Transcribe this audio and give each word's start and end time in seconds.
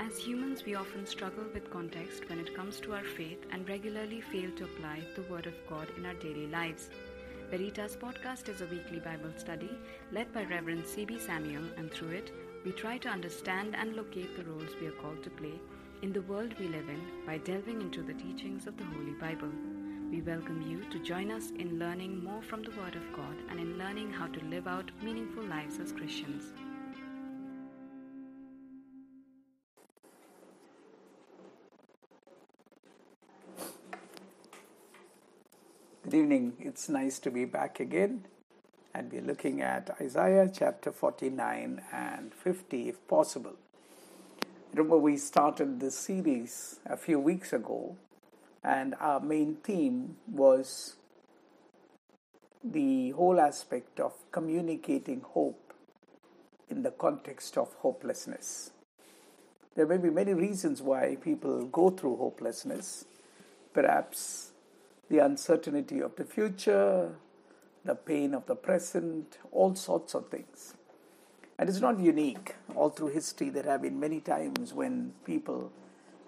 As 0.00 0.16
humans, 0.16 0.64
we 0.64 0.76
often 0.76 1.04
struggle 1.04 1.44
with 1.52 1.70
context 1.70 2.26
when 2.30 2.38
it 2.38 2.54
comes 2.56 2.80
to 2.80 2.94
our 2.94 3.04
faith 3.04 3.44
and 3.50 3.68
regularly 3.68 4.22
fail 4.22 4.50
to 4.56 4.64
apply 4.64 5.00
the 5.14 5.30
Word 5.30 5.46
of 5.46 5.54
God 5.68 5.88
in 5.98 6.06
our 6.06 6.14
daily 6.14 6.46
lives. 6.46 6.88
Veritas 7.50 7.96
Podcast 7.96 8.48
is 8.48 8.62
a 8.62 8.66
weekly 8.66 8.98
Bible 8.98 9.30
study 9.36 9.68
led 10.10 10.32
by 10.32 10.44
Reverend 10.44 10.86
C.B. 10.86 11.18
Samuel, 11.18 11.64
and 11.76 11.92
through 11.92 12.12
it, 12.12 12.32
we 12.64 12.72
try 12.72 12.96
to 12.96 13.10
understand 13.10 13.76
and 13.76 13.94
locate 13.94 14.34
the 14.38 14.44
roles 14.44 14.70
we 14.80 14.86
are 14.86 15.02
called 15.02 15.22
to 15.22 15.28
play 15.28 15.60
in 16.00 16.14
the 16.14 16.22
world 16.22 16.54
we 16.58 16.68
live 16.68 16.88
in 16.88 17.02
by 17.26 17.36
delving 17.36 17.82
into 17.82 18.00
the 18.02 18.14
teachings 18.14 18.66
of 18.66 18.78
the 18.78 18.84
Holy 18.84 19.12
Bible. 19.20 19.52
We 20.10 20.22
welcome 20.22 20.62
you 20.62 20.82
to 20.92 21.04
join 21.04 21.30
us 21.30 21.50
in 21.50 21.78
learning 21.78 22.24
more 22.24 22.40
from 22.40 22.62
the 22.62 22.70
Word 22.70 22.96
of 22.96 23.12
God 23.14 23.36
and 23.50 23.60
in 23.60 23.76
learning 23.76 24.12
how 24.12 24.28
to 24.28 24.44
live 24.46 24.66
out 24.66 24.90
meaningful 25.02 25.44
lives 25.44 25.78
as 25.78 25.92
Christians. 25.92 26.54
Good 36.10 36.22
evening. 36.22 36.54
It's 36.58 36.88
nice 36.88 37.20
to 37.20 37.30
be 37.30 37.44
back 37.44 37.78
again. 37.78 38.24
And 38.92 39.12
we're 39.12 39.22
looking 39.22 39.62
at 39.62 39.96
Isaiah 40.00 40.50
chapter 40.52 40.90
49 40.90 41.82
and 41.92 42.34
50 42.34 42.88
if 42.88 43.06
possible. 43.06 43.54
Remember, 44.74 44.98
we 44.98 45.16
started 45.16 45.78
this 45.78 45.96
series 45.96 46.80
a 46.84 46.96
few 46.96 47.20
weeks 47.20 47.52
ago, 47.52 47.96
and 48.64 48.96
our 48.98 49.20
main 49.20 49.58
theme 49.62 50.16
was 50.26 50.96
the 52.64 53.10
whole 53.10 53.38
aspect 53.38 54.00
of 54.00 54.12
communicating 54.32 55.20
hope 55.20 55.72
in 56.68 56.82
the 56.82 56.90
context 56.90 57.56
of 57.56 57.72
hopelessness. 57.74 58.72
There 59.76 59.86
may 59.86 59.98
be 59.98 60.10
many 60.10 60.34
reasons 60.34 60.82
why 60.82 61.18
people 61.20 61.66
go 61.66 61.90
through 61.90 62.16
hopelessness. 62.16 63.04
Perhaps 63.72 64.50
the 65.10 65.18
uncertainty 65.18 66.00
of 66.00 66.14
the 66.16 66.24
future, 66.24 67.10
the 67.84 67.96
pain 67.96 68.32
of 68.32 68.46
the 68.46 68.54
present, 68.54 69.38
all 69.50 69.74
sorts 69.74 70.14
of 70.14 70.28
things. 70.28 70.74
And 71.58 71.68
it's 71.68 71.80
not 71.80 71.98
unique. 71.98 72.54
All 72.74 72.90
through 72.90 73.08
history, 73.08 73.50
there 73.50 73.64
have 73.64 73.82
been 73.82 74.00
many 74.00 74.20
times 74.20 74.72
when 74.72 75.12
people 75.24 75.72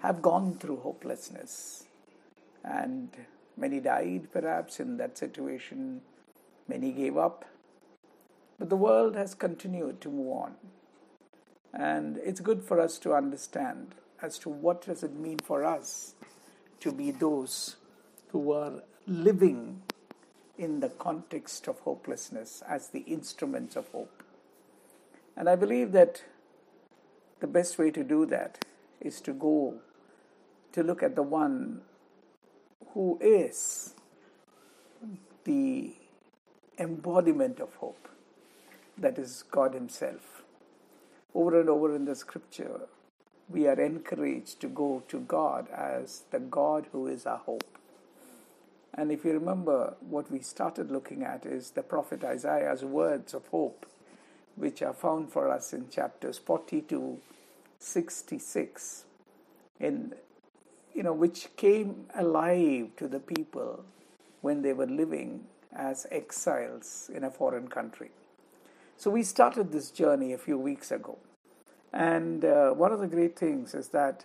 have 0.01 0.21
gone 0.21 0.59
through 0.59 0.81
hopelessness. 0.81 1.85
And 2.65 3.09
many 3.57 3.81
died, 3.81 4.29
perhaps, 4.33 4.81
in 4.81 4.97
that 4.97 5.17
situation. 5.17 6.03
Many 6.69 6.93
gave 6.93 7.17
up. 7.17 7.45
But 8.59 8.69
the 8.69 8.77
world 8.77 9.15
has 9.15 9.35
continued 9.35 10.01
to 10.03 10.09
move 10.09 10.33
on. 10.33 10.55
And 11.73 12.19
it's 12.19 12.41
good 12.41 12.63
for 12.63 12.81
us 12.81 12.99
to 12.99 13.15
understand 13.15 13.95
as 14.21 14.39
to 14.41 14.51
what 14.51 14.83
does 14.85 15.03
it 15.03 15.15
mean 15.15 15.39
for 15.39 15.65
us 15.65 16.15
to 16.81 16.93
be 16.93 17.11
those 17.11 17.77
who 18.33 18.53
are 18.53 18.83
living 19.07 19.83
in 20.59 20.81
the 20.81 20.89
context 20.89 21.69
of 21.69 21.79
hopelessness 21.81 22.63
as 22.69 22.89
the 22.89 23.01
instruments 23.01 23.77
of 23.77 23.89
hope. 23.89 24.23
And 25.37 25.49
I 25.49 25.57
believe 25.57 25.93
that 25.93 26.23
the 27.41 27.47
best 27.47 27.79
way 27.79 27.91
to 27.91 28.05
do 28.05 28.27
that 28.27 28.65
is 29.01 29.21
to 29.23 29.33
go 29.33 29.81
to 30.73 30.83
look 30.83 31.03
at 31.03 31.17
the 31.17 31.23
one 31.23 31.83
who 32.95 33.19
is 33.21 33.95
the 35.45 35.95
embodiment 36.79 37.61
of 37.61 37.75
hope, 37.77 38.09
that 38.97 39.19
is 39.19 39.43
God 39.51 39.75
Himself. 39.75 40.43
Over 41.35 41.61
and 41.61 41.69
over 41.69 41.95
in 41.95 42.05
the 42.05 42.15
scripture, 42.15 42.83
we 43.49 43.67
are 43.67 43.81
encouraged 43.81 44.61
to 44.61 44.69
go 44.69 45.03
to 45.09 45.21
God 45.21 45.69
as 45.71 46.25
the 46.31 46.39
God 46.39 46.87
who 46.93 47.07
is 47.07 47.27
our 47.27 47.39
hope. 47.39 47.72
And 48.95 49.11
if 49.11 49.25
you 49.25 49.33
remember, 49.33 49.95
what 50.01 50.31
we 50.31 50.41
started 50.41 50.91
looking 50.91 51.23
at 51.23 51.47
is 51.47 51.71
the 51.71 51.83
prophet 51.83 52.25
Isaiah's 52.25 52.85
words 52.85 53.33
of 53.33 53.47
hope, 53.49 53.87
which 54.57 54.83
are 54.83 54.93
found 54.93 55.33
for 55.33 55.49
us 55.49 55.73
in 55.73 55.89
chapters 55.89 56.39
40 56.39 56.83
to 56.83 57.19
66, 57.79 59.05
in, 59.81 60.15
you 60.95 61.03
know, 61.03 61.15
which 61.15 61.49
came 61.57 62.07
alive 62.15 62.91
to 62.97 63.09
the 63.09 63.19
people 63.19 63.85
when 64.43 64.61
they 64.61 64.75
were 64.75 64.87
living 64.87 65.45
as 65.75 66.07
exiles 66.11 67.11
in 67.15 67.25
a 67.25 67.31
foreign 67.31 67.69
country. 67.69 68.11
So 68.99 69.11
we 69.11 69.23
started 69.23 69.73
this 69.73 69.91
journey 69.91 70.35
a 70.35 70.39
few 70.39 70.59
weeks 70.59 70.93
ago. 70.93 71.19
And 71.93 72.45
uh, 72.45 72.71
one 72.71 72.93
of 72.93 73.01
the 73.01 73.07
great 73.07 73.39
things 73.39 73.75
is 73.75 73.89
that 73.89 74.25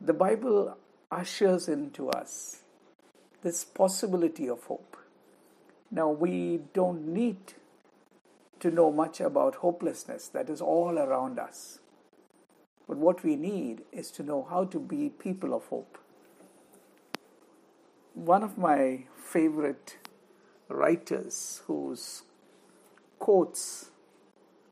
the 0.00 0.12
Bible 0.12 0.76
ushers 1.10 1.68
into 1.68 2.08
us 2.08 2.61
this 3.42 3.64
possibility 3.64 4.48
of 4.48 4.64
hope. 4.64 4.96
Now, 5.90 6.08
we 6.10 6.60
don't 6.72 7.06
need 7.08 7.54
to 8.60 8.70
know 8.70 8.90
much 8.92 9.20
about 9.20 9.56
hopelessness, 9.56 10.28
that 10.28 10.48
is 10.48 10.60
all 10.60 10.98
around 10.98 11.38
us. 11.38 11.80
But 12.88 12.96
what 12.96 13.24
we 13.24 13.36
need 13.36 13.82
is 13.92 14.10
to 14.12 14.22
know 14.22 14.46
how 14.48 14.64
to 14.64 14.78
be 14.78 15.08
people 15.08 15.54
of 15.54 15.66
hope. 15.66 15.98
One 18.14 18.42
of 18.42 18.56
my 18.56 19.04
favorite 19.16 19.98
writers 20.68 21.62
whose 21.66 22.22
quotes 23.18 23.90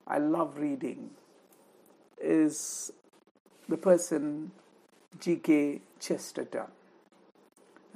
I 0.06 0.18
love 0.18 0.58
reading 0.58 1.10
is 2.20 2.92
the 3.68 3.76
person 3.76 4.52
G.K. 5.18 5.80
Chesterton. 5.98 6.66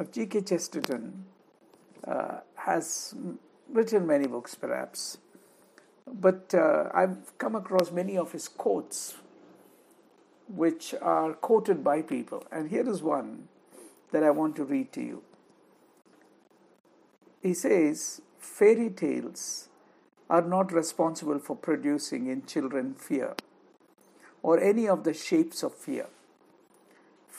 G.K. 0.02 0.42
Chesterton 0.42 1.24
uh, 2.06 2.38
has 2.56 3.14
written 3.70 4.06
many 4.06 4.26
books, 4.26 4.54
perhaps, 4.54 5.18
but 6.06 6.54
uh, 6.54 6.88
I've 6.92 7.36
come 7.38 7.54
across 7.54 7.90
many 7.90 8.16
of 8.16 8.32
his 8.32 8.48
quotes 8.48 9.14
which 10.48 10.94
are 11.00 11.32
quoted 11.34 11.82
by 11.82 12.02
people. 12.02 12.44
And 12.52 12.70
here 12.70 12.88
is 12.88 13.02
one 13.02 13.48
that 14.12 14.22
I 14.22 14.30
want 14.30 14.56
to 14.56 14.64
read 14.64 14.92
to 14.92 15.00
you. 15.00 15.22
He 17.42 17.54
says, 17.54 18.20
Fairy 18.38 18.90
tales 18.90 19.68
are 20.28 20.42
not 20.42 20.72
responsible 20.72 21.38
for 21.38 21.56
producing 21.56 22.26
in 22.26 22.46
children 22.46 22.94
fear 22.94 23.34
or 24.42 24.60
any 24.60 24.88
of 24.88 25.04
the 25.04 25.14
shapes 25.14 25.62
of 25.62 25.74
fear. 25.74 26.06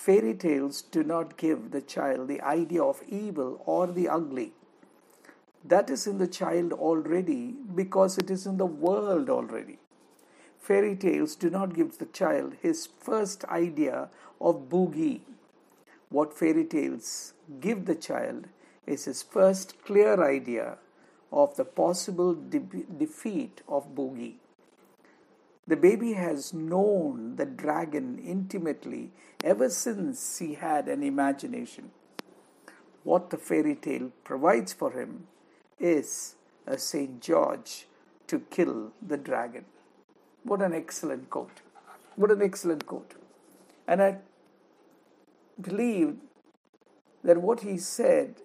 Fairy 0.05 0.35
tales 0.35 0.83
do 0.83 1.03
not 1.03 1.35
give 1.35 1.71
the 1.71 1.81
child 1.81 2.27
the 2.27 2.39
idea 2.41 2.83
of 2.83 3.01
evil 3.07 3.59
or 3.65 3.87
the 3.87 4.07
ugly. 4.07 4.53
That 5.63 5.89
is 5.89 6.05
in 6.05 6.19
the 6.19 6.27
child 6.27 6.73
already 6.73 7.55
because 7.73 8.19
it 8.19 8.29
is 8.29 8.45
in 8.45 8.57
the 8.57 8.67
world 8.67 9.31
already. 9.31 9.79
Fairy 10.59 10.95
tales 10.95 11.35
do 11.35 11.49
not 11.49 11.73
give 11.73 11.97
the 11.97 12.05
child 12.05 12.53
his 12.61 12.87
first 12.99 13.45
idea 13.45 14.09
of 14.39 14.69
boogie. 14.69 15.21
What 16.09 16.37
fairy 16.37 16.65
tales 16.65 17.33
give 17.59 17.85
the 17.85 17.95
child 17.95 18.45
is 18.85 19.05
his 19.05 19.23
first 19.23 19.83
clear 19.85 20.23
idea 20.23 20.77
of 21.31 21.55
the 21.55 21.65
possible 21.65 22.35
de- 22.35 22.85
defeat 22.99 23.63
of 23.67 23.95
boogie. 23.95 24.35
The 25.67 25.75
baby 25.75 26.13
has 26.13 26.53
known 26.53 27.37
the 27.37 27.45
dragon 27.45 28.19
intimately 28.19 29.11
ever 29.43 29.69
since 29.69 30.37
he 30.37 30.53
had 30.53 30.87
an 30.87 31.01
imagination. 31.01 31.91
What 33.03 33.31
the 33.31 33.37
fairy 33.37 33.75
tale 33.75 34.11
provides 34.23 34.73
for 34.73 34.91
him 34.91 35.27
is 35.79 36.35
a 36.67 36.77
St. 36.77 37.19
George 37.19 37.87
to 38.27 38.39
kill 38.39 38.91
the 39.01 39.17
dragon. 39.17 39.65
What 40.43 40.61
an 40.61 40.73
excellent 40.73 41.29
quote. 41.31 41.61
What 42.15 42.31
an 42.31 42.41
excellent 42.43 42.85
quote. 42.85 43.15
And 43.87 44.01
I 44.01 44.17
believe 45.59 46.17
that 47.23 47.41
what 47.41 47.61
he 47.61 47.77
said 47.77 48.35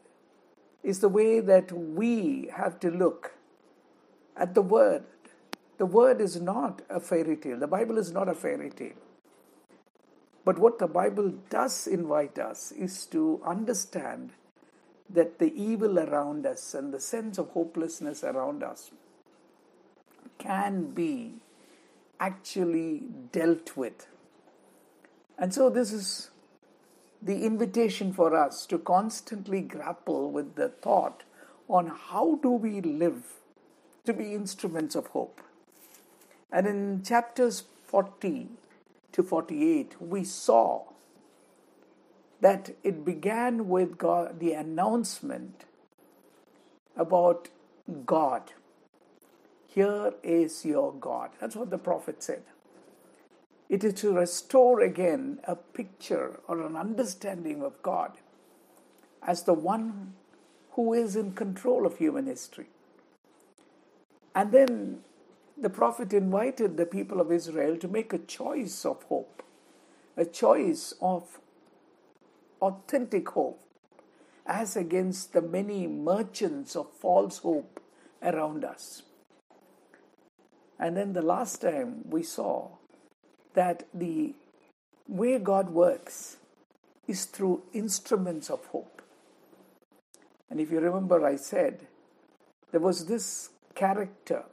is 0.82 1.00
the 1.00 1.08
way 1.08 1.40
that 1.40 1.70
we 1.70 2.50
have 2.54 2.80
to 2.80 2.90
look 2.90 3.34
at 4.36 4.54
the 4.54 4.62
word 4.62 5.04
the 5.80 5.86
word 5.86 6.20
is 6.20 6.38
not 6.38 6.82
a 6.90 7.00
fairy 7.00 7.36
tale. 7.36 7.58
The 7.58 7.66
Bible 7.66 7.96
is 7.96 8.12
not 8.12 8.28
a 8.28 8.34
fairy 8.34 8.68
tale. 8.68 9.00
But 10.44 10.58
what 10.58 10.78
the 10.78 10.86
Bible 10.86 11.32
does 11.48 11.86
invite 11.86 12.38
us 12.38 12.70
is 12.70 13.06
to 13.06 13.40
understand 13.42 14.32
that 15.08 15.38
the 15.38 15.54
evil 15.54 15.98
around 15.98 16.44
us 16.44 16.74
and 16.74 16.92
the 16.92 17.00
sense 17.00 17.38
of 17.38 17.48
hopelessness 17.52 18.22
around 18.22 18.62
us 18.62 18.90
can 20.38 20.90
be 20.90 21.36
actually 22.20 23.04
dealt 23.32 23.74
with. 23.74 24.06
And 25.38 25.54
so, 25.54 25.70
this 25.70 25.94
is 25.94 26.30
the 27.22 27.46
invitation 27.46 28.12
for 28.12 28.36
us 28.36 28.66
to 28.66 28.76
constantly 28.78 29.62
grapple 29.62 30.30
with 30.30 30.56
the 30.56 30.68
thought 30.68 31.22
on 31.68 31.86
how 31.86 32.38
do 32.42 32.50
we 32.50 32.82
live 32.82 33.22
to 34.04 34.12
be 34.12 34.34
instruments 34.34 34.94
of 34.94 35.06
hope. 35.06 35.40
And 36.52 36.66
in 36.66 37.02
chapters 37.02 37.64
40 37.84 38.48
to 39.12 39.22
48, 39.22 40.00
we 40.00 40.24
saw 40.24 40.84
that 42.40 42.70
it 42.82 43.04
began 43.04 43.68
with 43.68 43.98
God, 43.98 44.40
the 44.40 44.52
announcement 44.52 45.64
about 46.96 47.48
God. 48.06 48.52
Here 49.66 50.14
is 50.22 50.64
your 50.64 50.92
God. 50.92 51.30
That's 51.40 51.54
what 51.54 51.70
the 51.70 51.78
prophet 51.78 52.22
said. 52.22 52.42
It 53.68 53.84
is 53.84 53.94
to 53.94 54.12
restore 54.12 54.80
again 54.80 55.38
a 55.44 55.54
picture 55.54 56.40
or 56.48 56.66
an 56.66 56.74
understanding 56.76 57.62
of 57.62 57.80
God 57.82 58.18
as 59.22 59.44
the 59.44 59.54
one 59.54 60.14
who 60.72 60.92
is 60.92 61.14
in 61.14 61.32
control 61.32 61.86
of 61.86 61.98
human 61.98 62.26
history. 62.26 62.66
And 64.34 64.50
then 64.50 65.00
the 65.60 65.70
prophet 65.70 66.12
invited 66.14 66.76
the 66.76 66.86
people 66.86 67.20
of 67.20 67.30
Israel 67.30 67.76
to 67.76 67.88
make 67.88 68.12
a 68.12 68.18
choice 68.18 68.84
of 68.86 69.02
hope, 69.04 69.42
a 70.16 70.24
choice 70.24 70.94
of 71.02 71.38
authentic 72.62 73.28
hope, 73.28 73.60
as 74.46 74.74
against 74.76 75.32
the 75.32 75.42
many 75.42 75.86
merchants 75.86 76.74
of 76.74 76.90
false 76.92 77.38
hope 77.38 77.80
around 78.22 78.64
us. 78.64 79.02
And 80.78 80.96
then 80.96 81.12
the 81.12 81.22
last 81.22 81.60
time 81.60 82.08
we 82.08 82.22
saw 82.22 82.68
that 83.52 83.86
the 83.92 84.34
way 85.06 85.38
God 85.38 85.70
works 85.70 86.38
is 87.06 87.26
through 87.26 87.62
instruments 87.74 88.48
of 88.48 88.64
hope. 88.66 89.02
And 90.48 90.58
if 90.58 90.70
you 90.70 90.80
remember, 90.80 91.24
I 91.24 91.36
said 91.36 91.86
there 92.70 92.80
was 92.80 93.06
this 93.06 93.50
character 93.74 94.44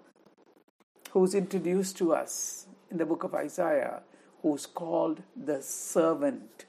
who's 1.17 1.33
introduced 1.33 1.97
to 1.97 2.13
us 2.13 2.67
in 2.91 2.97
the 2.97 3.05
book 3.05 3.23
of 3.23 3.33
Isaiah 3.33 4.01
who's 4.43 4.67
called 4.67 5.23
the 5.35 5.63
servant. 5.63 6.65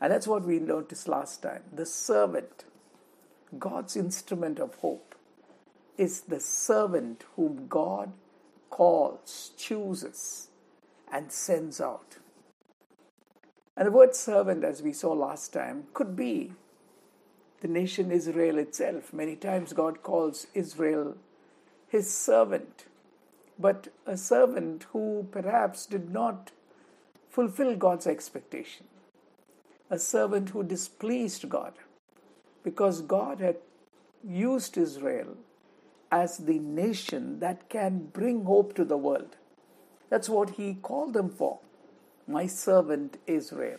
And 0.00 0.12
that's 0.12 0.28
what 0.28 0.44
we 0.44 0.60
learned 0.60 0.90
this 0.90 1.08
last 1.08 1.42
time. 1.42 1.64
The 1.72 1.84
servant, 1.84 2.64
God's 3.58 3.96
instrument 3.96 4.60
of 4.60 4.76
hope, 4.76 5.16
is 5.98 6.20
the 6.20 6.38
servant 6.38 7.24
whom 7.34 7.66
God 7.66 8.12
calls, 8.70 9.50
chooses, 9.56 10.50
and 11.12 11.32
sends 11.32 11.80
out. 11.80 12.18
And 13.76 13.88
the 13.88 13.92
word 13.92 14.14
servant, 14.14 14.62
as 14.62 14.80
we 14.80 14.92
saw 14.92 15.12
last 15.12 15.52
time, 15.52 15.88
could 15.92 16.14
be 16.14 16.52
the 17.62 17.68
nation 17.68 18.12
Israel 18.12 18.58
itself. 18.58 19.12
Many 19.12 19.34
times 19.34 19.72
God 19.72 20.04
calls 20.04 20.46
Israel 20.54 21.16
his 21.88 22.08
servant, 22.08 22.84
but 23.58 23.88
a 24.06 24.16
servant 24.16 24.86
who 24.92 25.28
perhaps 25.30 25.86
did 25.86 26.10
not 26.10 26.50
fulfill 27.30 27.76
God's 27.76 28.06
expectation 28.06 28.86
a 29.90 29.98
servant 29.98 30.50
who 30.50 30.62
displeased 30.62 31.48
God 31.48 31.74
because 32.62 33.02
God 33.02 33.40
had 33.40 33.56
used 34.26 34.76
Israel 34.76 35.36
as 36.10 36.38
the 36.38 36.58
nation 36.58 37.40
that 37.40 37.68
can 37.68 38.06
bring 38.12 38.44
hope 38.44 38.74
to 38.74 38.84
the 38.84 38.96
world. 38.96 39.36
That's 40.10 40.28
what 40.28 40.50
he 40.50 40.74
called 40.74 41.12
them 41.12 41.28
for. 41.28 41.58
My 42.26 42.46
servant 42.46 43.18
Israel. 43.26 43.78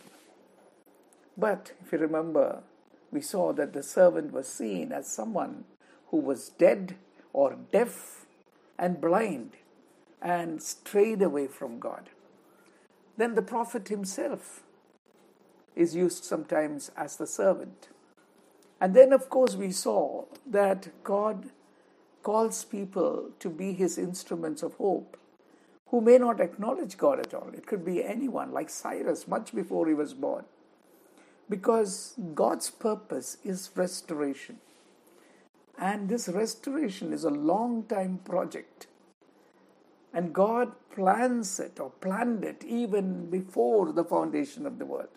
But 1.36 1.72
if 1.84 1.92
you 1.92 1.98
remember, 1.98 2.62
we 3.10 3.20
saw 3.20 3.52
that 3.54 3.72
the 3.72 3.82
servant 3.82 4.32
was 4.32 4.46
seen 4.48 4.92
as 4.92 5.12
someone 5.12 5.64
who 6.08 6.18
was 6.18 6.50
dead 6.50 6.96
or 7.32 7.56
deaf 7.72 8.26
and 8.78 9.00
blind 9.00 9.50
and 10.22 10.62
strayed 10.62 11.22
away 11.22 11.46
from 11.46 11.78
God. 11.78 12.10
Then 13.16 13.34
the 13.34 13.42
prophet 13.42 13.88
himself 13.88 14.62
is 15.74 15.94
used 15.94 16.24
sometimes 16.24 16.90
as 16.96 17.16
the 17.16 17.26
servant. 17.26 17.88
And 18.80 18.94
then, 18.94 19.12
of 19.12 19.30
course, 19.30 19.54
we 19.54 19.72
saw 19.72 20.24
that 20.46 20.88
God 21.02 21.50
calls 22.22 22.64
people 22.64 23.30
to 23.38 23.48
be 23.48 23.72
his 23.72 23.98
instruments 23.98 24.62
of 24.62 24.74
hope 24.74 25.16
who 25.88 26.00
may 26.00 26.18
not 26.18 26.40
acknowledge 26.40 26.98
God 26.98 27.20
at 27.20 27.32
all. 27.32 27.50
It 27.54 27.66
could 27.66 27.84
be 27.84 28.04
anyone, 28.04 28.52
like 28.52 28.68
Cyrus, 28.68 29.28
much 29.28 29.54
before 29.54 29.86
he 29.86 29.94
was 29.94 30.12
born. 30.14 30.44
Because 31.48 32.14
God's 32.34 32.70
purpose 32.70 33.38
is 33.44 33.70
restoration. 33.76 34.58
And 35.78 36.08
this 36.08 36.28
restoration 36.28 37.12
is 37.12 37.22
a 37.24 37.30
long 37.30 37.84
time 37.84 38.18
project. 38.24 38.88
And 40.16 40.32
God 40.32 40.72
plans 40.88 41.60
it 41.60 41.78
or 41.78 41.90
planned 41.90 42.42
it 42.42 42.64
even 42.64 43.28
before 43.28 43.92
the 43.92 44.02
foundation 44.02 44.64
of 44.64 44.78
the 44.78 44.86
world. 44.86 45.10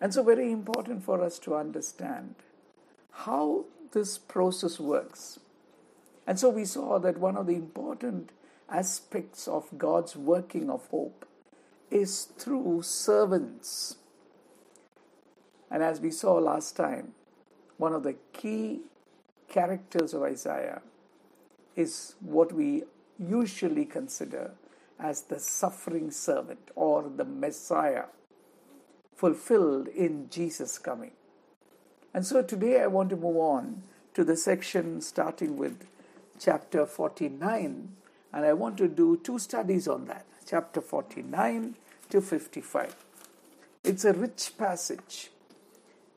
And 0.00 0.14
so, 0.14 0.22
very 0.22 0.50
important 0.50 1.04
for 1.04 1.22
us 1.22 1.38
to 1.40 1.54
understand 1.54 2.36
how 3.10 3.66
this 3.92 4.16
process 4.16 4.80
works. 4.80 5.38
And 6.26 6.38
so, 6.38 6.48
we 6.48 6.64
saw 6.64 6.98
that 7.00 7.18
one 7.18 7.36
of 7.36 7.46
the 7.46 7.56
important 7.56 8.30
aspects 8.70 9.46
of 9.46 9.66
God's 9.76 10.16
working 10.16 10.70
of 10.70 10.86
hope 10.86 11.26
is 11.90 12.24
through 12.38 12.80
servants. 12.80 13.96
And 15.70 15.82
as 15.82 16.00
we 16.00 16.10
saw 16.10 16.36
last 16.36 16.74
time, 16.74 17.12
one 17.76 17.92
of 17.92 18.02
the 18.02 18.16
key 18.32 18.80
characters 19.46 20.14
of 20.14 20.22
Isaiah 20.22 20.80
is 21.76 22.14
what 22.20 22.50
we 22.50 22.84
usually 23.18 23.84
consider 23.84 24.52
as 24.98 25.22
the 25.22 25.38
suffering 25.38 26.10
servant 26.10 26.70
or 26.74 27.08
the 27.08 27.24
Messiah 27.24 28.04
fulfilled 29.14 29.88
in 29.88 30.28
Jesus' 30.30 30.78
coming. 30.78 31.12
And 32.14 32.26
so 32.26 32.42
today 32.42 32.80
I 32.80 32.86
want 32.86 33.10
to 33.10 33.16
move 33.16 33.36
on 33.36 33.82
to 34.14 34.24
the 34.24 34.36
section 34.36 35.00
starting 35.00 35.56
with 35.56 35.86
chapter 36.38 36.86
49, 36.86 37.88
and 38.32 38.44
I 38.44 38.52
want 38.52 38.76
to 38.78 38.88
do 38.88 39.20
two 39.22 39.38
studies 39.38 39.88
on 39.88 40.06
that 40.06 40.24
chapter 40.46 40.80
49 40.80 41.76
to 42.10 42.20
55. 42.20 42.96
It's 43.84 44.04
a 44.04 44.12
rich 44.12 44.52
passage. 44.56 45.30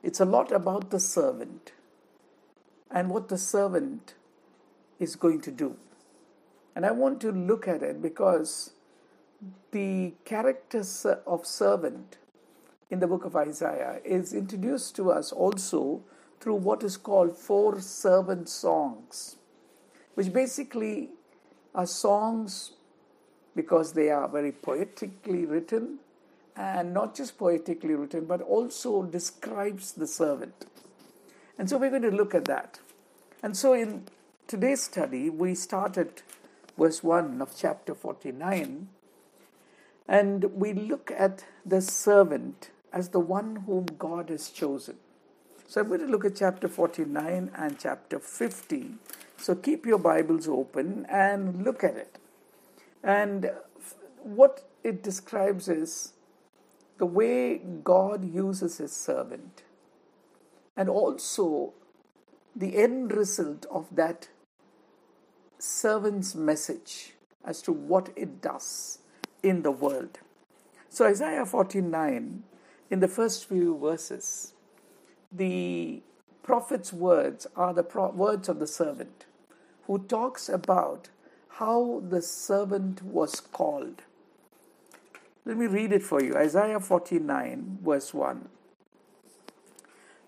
It's 0.02 0.20
a 0.20 0.24
lot 0.24 0.50
about 0.50 0.90
the 0.90 1.00
servant 1.00 1.72
and 2.90 3.10
what 3.10 3.28
the 3.28 3.38
servant 3.38 4.14
is 4.98 5.16
going 5.16 5.40
to 5.42 5.50
do. 5.50 5.76
And 6.74 6.86
I 6.86 6.90
want 6.90 7.20
to 7.20 7.32
look 7.32 7.68
at 7.68 7.82
it 7.82 8.00
because 8.00 8.72
the 9.72 10.14
character 10.24 10.82
of 11.26 11.46
servant 11.46 12.18
in 12.90 13.00
the 13.00 13.06
book 13.06 13.24
of 13.24 13.36
Isaiah 13.36 14.00
is 14.04 14.32
introduced 14.32 14.96
to 14.96 15.10
us 15.10 15.32
also 15.32 16.02
through 16.40 16.56
what 16.56 16.82
is 16.82 16.96
called 16.96 17.36
four 17.36 17.80
servant 17.80 18.48
songs, 18.48 19.36
which 20.14 20.32
basically 20.32 21.10
are 21.74 21.86
songs 21.86 22.72
because 23.54 23.92
they 23.92 24.10
are 24.10 24.28
very 24.28 24.52
poetically 24.52 25.46
written 25.46 25.98
and 26.56 26.92
not 26.92 27.14
just 27.14 27.38
poetically 27.38 27.94
written 27.94 28.26
but 28.26 28.40
also 28.42 29.02
describes 29.02 29.92
the 29.92 30.06
servant. 30.06 30.66
And 31.58 31.68
so 31.68 31.78
we're 31.78 31.90
going 31.90 32.02
to 32.02 32.10
look 32.10 32.34
at 32.34 32.44
that. 32.46 32.80
And 33.42 33.56
so 33.56 33.72
in 33.72 34.04
today's 34.46 34.82
study, 34.82 35.30
we 35.30 35.54
start 35.54 35.96
at 35.96 36.22
verse 36.78 37.02
1 37.02 37.40
of 37.42 37.54
chapter 37.56 37.94
49 37.94 38.88
and 40.08 40.44
we 40.54 40.72
look 40.72 41.10
at 41.16 41.44
the 41.64 41.80
servant 41.80 42.70
as 42.92 43.10
the 43.10 43.20
one 43.20 43.56
whom 43.66 43.86
God 43.98 44.28
has 44.28 44.50
chosen. 44.50 44.96
So 45.66 45.80
I'm 45.80 45.88
going 45.88 46.00
to 46.00 46.06
look 46.06 46.24
at 46.24 46.36
chapter 46.36 46.68
49 46.68 47.50
and 47.54 47.78
chapter 47.78 48.18
50. 48.18 48.90
So 49.38 49.54
keep 49.54 49.86
your 49.86 49.98
Bibles 49.98 50.46
open 50.46 51.06
and 51.08 51.64
look 51.64 51.82
at 51.82 51.96
it. 51.96 52.18
And 53.02 53.50
what 54.22 54.68
it 54.84 55.02
describes 55.02 55.68
is 55.68 56.12
the 56.98 57.06
way 57.06 57.58
God 57.58 58.24
uses 58.24 58.78
his 58.78 58.92
servant, 58.92 59.62
and 60.76 60.88
also 60.88 61.72
the 62.54 62.76
end 62.76 63.12
result 63.12 63.66
of 63.70 63.88
that 63.96 64.28
servant's 65.62 66.34
message 66.34 67.12
as 67.44 67.62
to 67.62 67.72
what 67.72 68.10
it 68.16 68.40
does 68.40 68.98
in 69.42 69.62
the 69.62 69.70
world. 69.70 70.18
So, 70.88 71.06
Isaiah 71.06 71.46
49 71.46 72.42
in 72.90 73.00
the 73.00 73.08
first 73.08 73.48
few 73.48 73.78
verses, 73.78 74.54
the 75.30 76.02
prophet's 76.42 76.92
words 76.92 77.46
are 77.54 77.72
the 77.72 77.84
pro- 77.84 78.10
words 78.10 78.48
of 78.48 78.58
the 78.58 78.66
servant 78.66 79.24
who 79.86 80.00
talks 80.00 80.48
about 80.48 81.10
how 81.48 82.02
the 82.08 82.22
servant 82.22 83.02
was 83.02 83.38
called. 83.40 84.02
Let 85.44 85.56
me 85.56 85.66
read 85.66 85.92
it 85.92 86.02
for 86.02 86.22
you 86.22 86.36
Isaiah 86.36 86.80
49, 86.80 87.78
verse 87.82 88.12
1. 88.12 88.48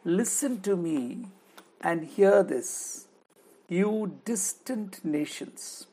Listen 0.05 0.61
to 0.61 0.77
me 0.77 1.27
and 1.81 2.05
hear 2.05 2.43
this, 2.45 3.09
you 3.75 4.21
distant 4.25 5.05
nations. 5.05 5.87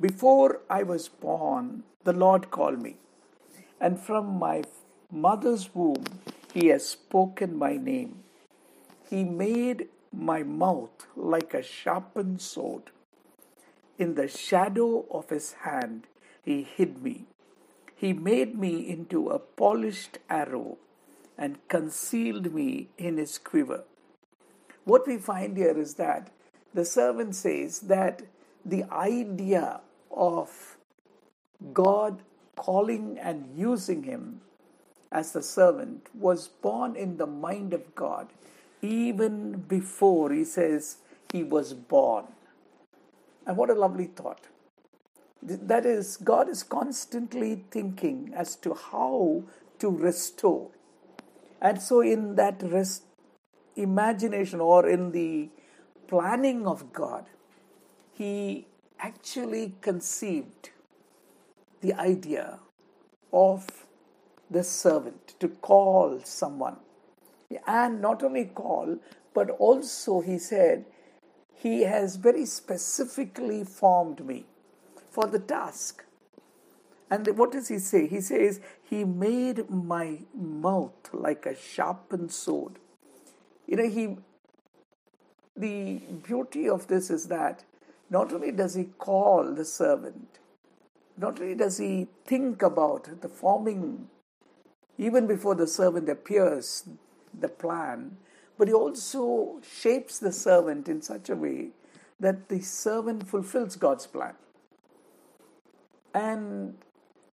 Before 0.00 0.60
I 0.70 0.82
was 0.84 1.08
born, 1.08 1.84
the 2.04 2.12
Lord 2.12 2.50
called 2.50 2.80
me 2.80 2.96
and 3.80 4.00
from 4.00 4.38
my 4.38 4.62
mother's 5.10 5.74
womb 5.74 6.04
he 6.52 6.68
has 6.68 6.88
spoken 6.88 7.56
my 7.56 7.76
name. 7.76 8.22
He 9.10 9.24
made 9.24 9.88
my 10.12 10.42
mouth 10.42 11.06
like 11.16 11.54
a 11.54 11.62
sharpened 11.62 12.40
sword. 12.40 12.90
In 13.98 14.14
the 14.14 14.28
shadow 14.28 15.06
of 15.10 15.30
his 15.30 15.52
hand 15.64 16.06
he 16.42 16.62
hid 16.62 17.02
me. 17.02 17.26
He 17.94 18.12
made 18.12 18.58
me 18.58 18.88
into 18.88 19.28
a 19.28 19.38
polished 19.38 20.18
arrow 20.30 20.78
and 21.36 21.58
concealed 21.68 22.52
me 22.54 22.88
in 22.96 23.16
his 23.16 23.38
quiver. 23.38 23.84
What 24.84 25.06
we 25.06 25.18
find 25.18 25.56
here 25.56 25.78
is 25.78 25.94
that 25.94 26.30
the 26.74 26.84
servant 26.84 27.34
says 27.34 27.80
that 27.80 28.22
the 28.64 28.84
idea 28.92 29.80
of 30.10 30.76
God 31.72 32.22
calling 32.56 33.18
and 33.18 33.46
using 33.56 34.02
him 34.02 34.40
as 35.10 35.32
the 35.32 35.42
servant 35.42 36.08
was 36.14 36.48
born 36.48 36.96
in 36.96 37.16
the 37.16 37.26
mind 37.26 37.72
of 37.72 37.94
God 37.94 38.28
even 38.82 39.52
before 39.62 40.32
he 40.32 40.44
says 40.44 40.98
he 41.32 41.42
was 41.42 41.74
born. 41.74 42.26
And 43.46 43.56
what 43.56 43.70
a 43.70 43.74
lovely 43.74 44.06
thought. 44.06 44.46
That 45.42 45.86
is, 45.86 46.16
God 46.16 46.48
is 46.48 46.62
constantly 46.62 47.64
thinking 47.70 48.32
as 48.34 48.56
to 48.56 48.74
how 48.74 49.44
to 49.78 49.88
restore. 49.88 50.70
And 51.60 51.80
so, 51.80 52.00
in 52.00 52.34
that 52.36 52.62
rest, 52.62 53.04
imagination 53.76 54.60
or 54.60 54.88
in 54.88 55.12
the 55.12 55.48
planning 56.08 56.66
of 56.66 56.92
God, 56.92 57.26
He 58.12 58.66
actually 58.98 59.74
conceived 59.80 60.70
the 61.80 61.94
idea 61.94 62.58
of 63.32 63.86
the 64.50 64.64
servant 64.64 65.34
to 65.38 65.48
call 65.48 66.20
someone. 66.24 66.76
And 67.66 68.00
not 68.00 68.22
only 68.22 68.46
call, 68.46 68.98
but 69.34 69.50
also 69.50 70.20
he 70.20 70.38
said, 70.38 70.84
He 71.54 71.82
has 71.82 72.16
very 72.16 72.44
specifically 72.46 73.64
formed 73.64 74.24
me 74.24 74.46
for 75.10 75.26
the 75.26 75.38
task. 75.38 76.04
And 77.10 77.26
what 77.38 77.52
does 77.52 77.68
he 77.68 77.78
say? 77.78 78.06
He 78.06 78.20
says, 78.20 78.60
He 78.82 79.04
made 79.04 79.70
my 79.70 80.20
mouth 80.34 81.10
like 81.12 81.46
a 81.46 81.56
sharpened 81.56 82.32
sword. 82.32 82.78
You 83.66 83.76
know, 83.76 83.88
he 83.88 84.16
the 85.60 86.00
beauty 86.26 86.68
of 86.68 86.86
this 86.86 87.10
is 87.10 87.26
that 87.28 87.64
not 88.10 88.32
only 88.32 88.52
does 88.52 88.74
he 88.74 88.84
call 88.84 89.52
the 89.54 89.64
servant, 89.64 90.38
not 91.16 91.40
only 91.40 91.54
does 91.54 91.78
he 91.78 92.08
think 92.24 92.62
about 92.62 93.20
the 93.20 93.28
forming, 93.28 94.08
even 94.96 95.26
before 95.26 95.54
the 95.54 95.66
servant 95.66 96.08
appears, 96.08 96.88
the 97.38 97.48
plan, 97.48 98.16
but 98.56 98.68
he 98.68 98.74
also 98.74 99.60
shapes 99.62 100.18
the 100.18 100.32
servant 100.32 100.88
in 100.88 101.02
such 101.02 101.28
a 101.28 101.36
way 101.36 101.70
that 102.18 102.48
the 102.48 102.60
servant 102.60 103.28
fulfills 103.28 103.76
God's 103.76 104.06
plan. 104.06 104.34
And 106.14 106.78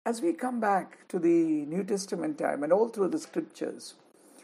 as 0.06 0.22
we 0.22 0.34
come 0.34 0.60
back 0.60 1.08
to 1.10 1.20
the 1.20 1.66
New 1.66 1.84
Testament 1.84 2.38
time 2.38 2.64
and 2.64 2.72
all 2.72 2.88
through 2.88 3.10
the 3.10 3.20
scriptures, 3.20 3.96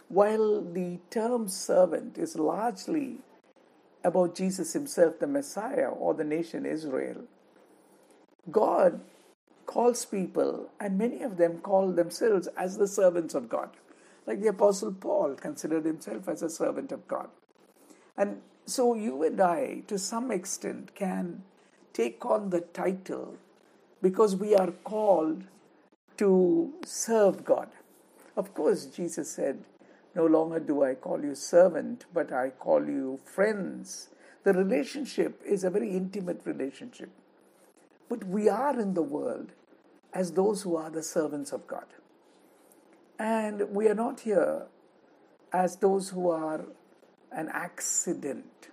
while 0.09 0.61
the 0.61 0.99
term 1.09 1.47
servant 1.47 2.17
is 2.17 2.35
largely 2.35 3.19
about 4.05 4.35
Jesus 4.35 4.73
himself, 4.73 5.19
the 5.19 5.27
Messiah, 5.27 5.89
or 5.89 6.13
the 6.13 6.23
nation 6.23 6.65
Israel, 6.65 7.23
God 8.51 9.01
calls 9.65 10.05
people, 10.05 10.69
and 10.79 10.97
many 10.97 11.23
of 11.23 11.37
them 11.37 11.57
call 11.59 11.91
themselves 11.91 12.47
as 12.55 12.77
the 12.77 12.87
servants 12.87 13.33
of 13.33 13.49
God. 13.49 13.69
Like 14.27 14.41
the 14.41 14.49
Apostle 14.49 14.93
Paul 14.93 15.35
considered 15.35 15.85
himself 15.85 16.29
as 16.29 16.43
a 16.43 16.49
servant 16.49 16.91
of 16.91 17.07
God. 17.07 17.29
And 18.17 18.41
so 18.65 18.93
you 18.93 19.23
and 19.23 19.41
I, 19.41 19.81
to 19.87 19.97
some 19.97 20.31
extent, 20.31 20.95
can 20.95 21.43
take 21.93 22.25
on 22.25 22.49
the 22.51 22.61
title 22.61 23.37
because 24.01 24.35
we 24.35 24.55
are 24.55 24.71
called 24.71 25.43
to 26.17 26.73
serve 26.85 27.43
God. 27.43 27.69
Of 28.37 28.53
course, 28.53 28.85
Jesus 28.85 29.31
said, 29.31 29.63
No 30.15 30.25
longer 30.25 30.59
do 30.59 30.83
I 30.83 30.95
call 30.95 31.21
you 31.21 31.35
servant, 31.35 32.05
but 32.13 32.31
I 32.31 32.49
call 32.49 32.85
you 32.85 33.19
friends. 33.25 34.09
The 34.43 34.53
relationship 34.53 35.41
is 35.45 35.63
a 35.63 35.69
very 35.69 35.89
intimate 35.89 36.41
relationship. 36.45 37.09
But 38.07 38.23
we 38.23 38.47
are 38.47 38.79
in 38.79 38.93
the 38.93 39.01
world 39.01 39.51
as 40.13 40.31
those 40.31 40.61
who 40.61 40.77
are 40.77 40.89
the 40.89 41.03
servants 41.03 41.51
of 41.51 41.67
God. 41.67 41.85
And 43.19 43.69
we 43.71 43.87
are 43.89 43.95
not 43.95 44.21
here 44.21 44.67
as 45.51 45.77
those 45.77 46.09
who 46.09 46.29
are 46.29 46.65
an 47.31 47.49
accident. 47.51 48.69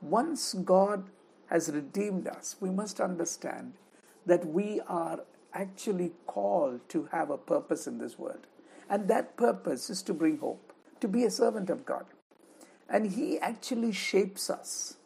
Once 0.00 0.54
God 0.54 1.10
has 1.50 1.70
redeemed 1.70 2.28
us, 2.28 2.56
we 2.60 2.70
must 2.70 3.00
understand 3.00 3.72
that 4.26 4.46
we 4.46 4.80
are 4.86 5.20
actually 5.52 6.12
called 6.26 6.88
to 6.90 7.08
have 7.10 7.30
a 7.30 7.38
purpose 7.38 7.86
in 7.86 7.98
this 7.98 8.18
world. 8.18 8.46
And 8.88 9.08
that 9.08 9.36
purpose 9.36 9.90
is 9.90 10.02
to 10.02 10.14
bring 10.14 10.38
hope, 10.38 10.72
to 11.00 11.08
be 11.08 11.24
a 11.24 11.30
servant 11.30 11.70
of 11.70 11.84
God. 11.84 12.06
And 12.88 13.12
He 13.12 13.38
actually 13.38 13.92
shapes 13.92 14.48
us. 14.48 14.96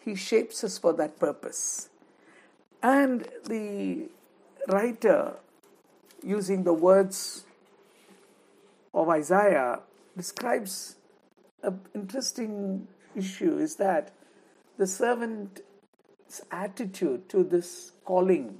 He 0.00 0.14
shapes 0.14 0.64
us 0.64 0.76
for 0.76 0.92
that 0.94 1.18
purpose. 1.18 1.88
And 2.82 3.28
the 3.44 4.08
writer, 4.68 5.34
using 6.22 6.64
the 6.64 6.74
words 6.74 7.44
of 8.92 9.08
Isaiah, 9.08 9.80
describes 10.16 10.96
an 11.62 11.80
interesting 11.94 12.86
issue 13.16 13.56
is 13.58 13.76
that 13.76 14.12
the 14.76 14.86
servant's 14.86 15.62
attitude 16.50 17.28
to 17.30 17.44
this 17.44 17.92
calling. 18.04 18.58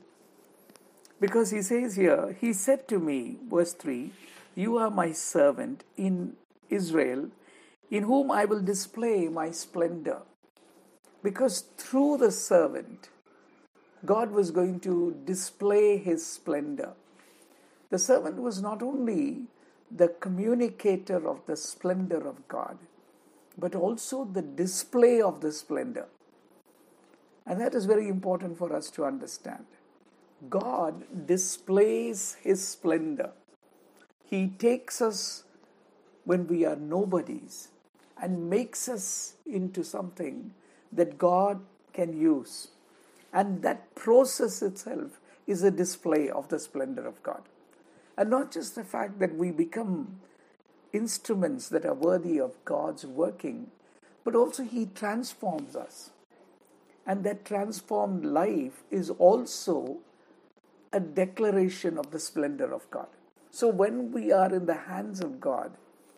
Because 1.24 1.50
he 1.52 1.62
says 1.62 1.96
here, 1.96 2.36
He 2.38 2.52
said 2.52 2.86
to 2.88 2.98
me, 2.98 3.38
verse 3.50 3.72
3, 3.72 4.10
You 4.54 4.76
are 4.76 4.90
my 4.90 5.12
servant 5.12 5.82
in 5.96 6.34
Israel, 6.68 7.30
in 7.90 8.02
whom 8.02 8.30
I 8.30 8.44
will 8.44 8.60
display 8.60 9.28
my 9.28 9.50
splendor. 9.50 10.18
Because 11.22 11.60
through 11.78 12.18
the 12.18 12.30
servant, 12.30 13.08
God 14.04 14.32
was 14.32 14.50
going 14.50 14.80
to 14.80 15.16
display 15.24 15.96
his 15.96 16.26
splendor. 16.26 16.92
The 17.88 17.98
servant 17.98 18.36
was 18.36 18.60
not 18.60 18.82
only 18.82 19.44
the 19.90 20.08
communicator 20.08 21.26
of 21.26 21.40
the 21.46 21.56
splendor 21.56 22.28
of 22.28 22.46
God, 22.48 22.76
but 23.56 23.74
also 23.74 24.26
the 24.26 24.42
display 24.42 25.22
of 25.22 25.40
the 25.40 25.52
splendor. 25.52 26.06
And 27.46 27.58
that 27.62 27.74
is 27.74 27.86
very 27.86 28.08
important 28.08 28.58
for 28.58 28.76
us 28.76 28.90
to 28.90 29.06
understand. 29.06 29.64
God 30.50 31.26
displays 31.26 32.36
his 32.42 32.66
splendor. 32.66 33.30
He 34.24 34.48
takes 34.48 35.00
us 35.00 35.44
when 36.24 36.46
we 36.46 36.64
are 36.64 36.76
nobodies 36.76 37.68
and 38.20 38.48
makes 38.48 38.88
us 38.88 39.34
into 39.46 39.84
something 39.84 40.52
that 40.92 41.18
God 41.18 41.60
can 41.92 42.18
use. 42.18 42.68
And 43.32 43.62
that 43.62 43.94
process 43.94 44.62
itself 44.62 45.20
is 45.46 45.62
a 45.62 45.70
display 45.70 46.30
of 46.30 46.48
the 46.48 46.58
splendor 46.58 47.06
of 47.06 47.22
God. 47.22 47.42
And 48.16 48.30
not 48.30 48.52
just 48.52 48.74
the 48.74 48.84
fact 48.84 49.18
that 49.18 49.34
we 49.34 49.50
become 49.50 50.20
instruments 50.92 51.68
that 51.68 51.84
are 51.84 51.94
worthy 51.94 52.38
of 52.40 52.64
God's 52.64 53.04
working, 53.04 53.70
but 54.22 54.34
also 54.34 54.62
He 54.62 54.86
transforms 54.86 55.74
us. 55.74 56.10
And 57.06 57.24
that 57.24 57.44
transformed 57.44 58.24
life 58.24 58.84
is 58.90 59.10
also 59.10 59.98
a 60.94 61.00
declaration 61.00 61.98
of 61.98 62.12
the 62.12 62.20
splendor 62.20 62.72
of 62.72 62.88
God. 62.90 63.08
So 63.50 63.68
when 63.68 64.12
we 64.12 64.32
are 64.32 64.54
in 64.54 64.66
the 64.66 64.74
hands 64.74 65.20
of 65.20 65.40
God, 65.40 65.72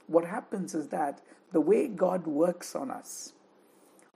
what 0.06 0.26
happens 0.26 0.74
is 0.74 0.88
that 0.88 1.22
the 1.52 1.60
way 1.60 1.88
God 1.88 2.26
works 2.26 2.76
on 2.76 2.90
us, 2.90 3.32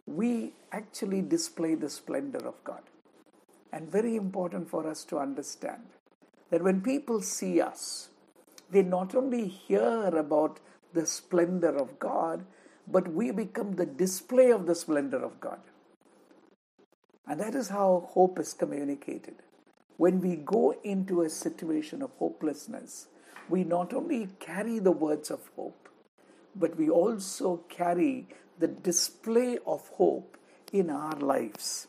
we 0.07 0.53
actually 0.71 1.23
display 1.23 1.75
the 1.75 1.89
splendor 1.89 2.47
of 2.47 2.63
God. 2.63 2.83
And 3.73 3.91
very 3.91 4.17
important 4.17 4.69
for 4.69 4.87
us 4.87 5.05
to 5.07 5.19
understand 5.19 5.83
that 6.51 6.63
when 6.63 6.83
people 6.83 7.23
see 7.23 7.61
us, 7.61 8.11
they 8.71 8.83
not 8.83 9.15
only 9.15 9.47
hear 9.49 10.09
about 10.17 10.61
the 10.93 11.07
splendor 11.07 11.77
of 11.77 11.99
God, 11.99 12.45
but 12.87 13.09
we 13.09 13.31
become 13.31 13.73
the 13.73 13.87
display 13.87 14.51
of 14.51 14.67
the 14.67 14.75
splendor 14.75 15.25
of 15.25 15.41
God. 15.41 15.61
And 17.27 17.41
that 17.41 17.55
is 17.55 17.69
how 17.69 18.09
hope 18.11 18.39
is 18.39 18.53
communicated. 18.53 19.37
When 20.01 20.23
we 20.23 20.37
go 20.37 20.75
into 20.83 21.21
a 21.21 21.29
situation 21.29 22.01
of 22.01 22.13
hopelessness, 22.19 23.09
we 23.51 23.65
not 23.65 23.93
only 23.93 24.29
carry 24.39 24.79
the 24.79 24.93
words 24.93 25.31
of 25.31 25.51
hope, 25.57 25.91
but 26.57 26.79
we 26.79 26.89
also 26.89 27.59
carry 27.69 28.27
the 28.59 28.67
display 28.67 29.59
of 29.67 29.87
hope 29.89 30.39
in 30.73 30.89
our 30.89 31.19
lives. 31.19 31.89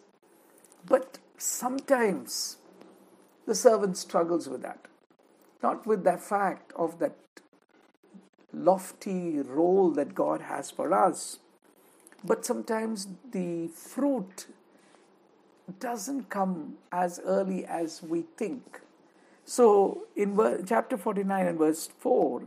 But 0.85 1.19
sometimes 1.37 2.57
the 3.47 3.55
servant 3.55 3.95
struggles 3.95 4.49
with 4.49 4.61
that. 4.63 4.89
not 5.63 5.85
with 5.85 6.03
the 6.03 6.17
fact 6.17 6.73
of 6.75 6.99
that 6.99 7.17
lofty 8.51 9.39
role 9.39 9.91
that 9.91 10.15
God 10.15 10.41
has 10.41 10.71
for 10.71 10.91
us, 10.91 11.39
but 12.23 12.45
sometimes 12.45 13.07
the 13.31 13.67
fruit 13.67 14.47
doesn't 15.79 16.29
come 16.29 16.75
as 16.91 17.19
early 17.23 17.65
as 17.65 18.01
we 18.01 18.23
think. 18.37 18.81
So, 19.45 20.07
in 20.15 20.37
chapter 20.67 20.97
49 20.97 21.47
and 21.47 21.59
verse 21.59 21.89
4, 21.99 22.43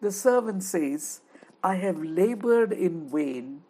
the 0.00 0.12
servant 0.12 0.62
says, 0.62 1.20
I 1.62 1.76
have 1.76 2.02
labored 2.02 2.72
in 2.72 3.08
vain, 3.08 3.62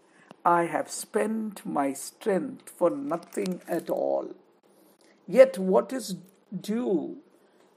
I 0.45 0.65
have 0.65 0.91
spent 0.91 1.65
my 1.65 1.93
strength 1.93 2.71
for 2.71 2.91
nothing 2.91 3.61
at 3.69 3.89
all. 3.89 4.35
Yet 5.27 5.59
what 5.59 5.93
is 5.93 6.17
due 6.61 7.19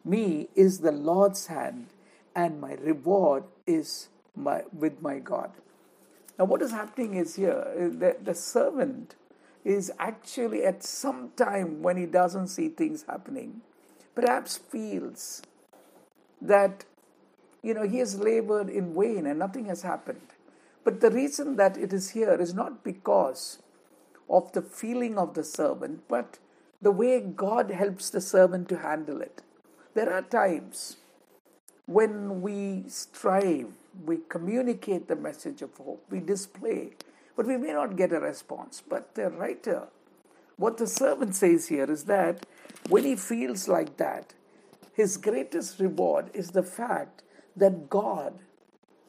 me 0.04 0.50
is 0.56 0.80
the 0.80 0.92
Lord's 0.92 1.48
hand, 1.48 1.88
and 2.36 2.60
my 2.60 2.74
reward 2.74 3.44
is 3.68 4.10
my, 4.36 4.64
with 4.74 5.02
my 5.02 5.20
God. 5.20 5.52
Now, 6.40 6.46
what 6.46 6.62
is 6.62 6.72
happening 6.72 7.16
is 7.16 7.36
here 7.36 7.72
the, 7.76 8.18
the 8.22 8.34
servant 8.34 9.16
is 9.64 9.92
actually 10.00 10.64
at 10.64 10.84
some 10.84 11.32
time 11.36 11.82
when 11.82 11.98
he 11.98 12.06
doesn't 12.06 12.48
see 12.48 12.70
things 12.70 13.06
happening, 13.08 13.62
perhaps 14.16 14.58
feels 14.58 15.42
that 16.42 16.86
you 17.62 17.74
know 17.74 17.84
he 17.84 18.00
has 18.00 18.20
labored 18.20 18.70
in 18.70 18.96
vain 18.96 19.28
and 19.28 19.40
nothing 19.40 19.66
has 19.66 19.84
happened. 19.84 20.22
But 20.84 21.00
the 21.00 21.12
reason 21.12 21.58
that 21.58 21.78
it 21.78 21.94
is 21.94 22.10
here 22.12 22.34
is 22.34 22.54
not 22.54 22.84
because 22.84 23.60
of 24.30 24.52
the 24.54 24.62
feeling 24.62 25.18
of 25.18 25.36
the 25.36 25.44
servant, 25.44 26.02
but 26.08 26.40
the 26.82 26.92
way 26.92 27.20
God 27.20 27.70
helps 27.70 28.10
the 28.10 28.22
servant 28.22 28.68
to 28.70 28.80
handle 28.80 29.22
it. 29.22 29.44
There 29.94 30.12
are 30.12 30.24
times 30.24 30.98
when 31.86 32.42
we 32.42 32.86
strive, 32.88 33.68
we 34.06 34.20
communicate 34.30 35.08
the 35.08 35.16
message 35.16 35.62
of 35.62 35.76
hope, 35.76 36.04
we 36.10 36.20
display, 36.20 36.92
but 37.42 37.48
we 37.48 37.58
may 37.58 37.74
not 37.74 37.96
get 37.96 38.14
a 38.14 38.20
response. 38.20 38.84
But 38.88 39.16
the 39.16 39.32
writer, 39.32 39.88
what 40.58 40.78
the 40.78 40.86
servant 40.86 41.34
says 41.34 41.70
here 41.70 41.90
is 41.92 42.04
that 42.04 42.46
when 42.88 43.04
he 43.04 43.16
feels 43.16 43.68
like 43.68 43.98
that, 43.98 44.36
his 44.94 45.18
greatest 45.18 45.80
reward 45.80 46.30
is 46.36 46.52
the 46.52 46.62
fact 46.62 47.24
that 47.56 47.90
God 47.90 48.38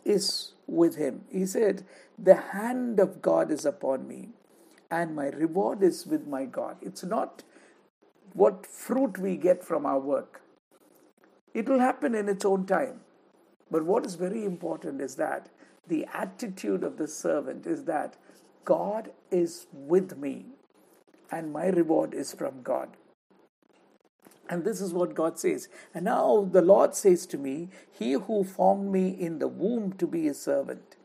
is 0.02 0.52
with 0.66 0.96
him. 0.96 1.26
He 1.30 1.44
said, 1.44 1.84
The 2.18 2.36
hand 2.36 3.00
of 3.00 3.20
God 3.20 3.50
is 3.50 3.66
upon 3.66 4.08
me, 4.08 4.30
and 4.90 5.14
my 5.14 5.26
reward 5.26 5.82
is 5.82 6.06
with 6.06 6.26
my 6.26 6.46
God. 6.46 6.78
It's 6.80 7.04
not 7.04 7.42
what 8.32 8.64
fruit 8.64 9.18
we 9.18 9.36
get 9.36 9.62
from 9.62 9.84
our 9.84 10.00
work. 10.00 10.40
It 11.52 11.68
will 11.68 11.80
happen 11.80 12.14
in 12.14 12.30
its 12.30 12.46
own 12.46 12.64
time. 12.64 13.00
But 13.70 13.84
what 13.84 14.06
is 14.06 14.14
very 14.14 14.46
important 14.46 15.02
is 15.02 15.16
that 15.16 15.50
the 15.86 16.06
attitude 16.14 16.82
of 16.82 16.96
the 16.96 17.08
servant 17.08 17.66
is 17.66 17.84
that 17.84 18.16
God 18.64 19.10
is 19.30 19.66
with 19.72 20.16
me 20.16 20.46
and 21.30 21.52
my 21.52 21.66
reward 21.66 22.14
is 22.14 22.32
from 22.32 22.62
God. 22.62 22.90
And 24.48 24.64
this 24.64 24.80
is 24.80 24.92
what 24.92 25.14
God 25.14 25.38
says. 25.38 25.68
And 25.94 26.04
now 26.04 26.48
the 26.50 26.62
Lord 26.62 26.94
says 26.94 27.26
to 27.26 27.38
me, 27.38 27.70
He 27.90 28.12
who 28.12 28.44
formed 28.44 28.92
me 28.92 29.08
in 29.08 29.38
the 29.38 29.48
womb 29.48 29.94
to 29.94 30.06
be 30.06 30.24
his 30.24 30.40
servant. 30.40 30.96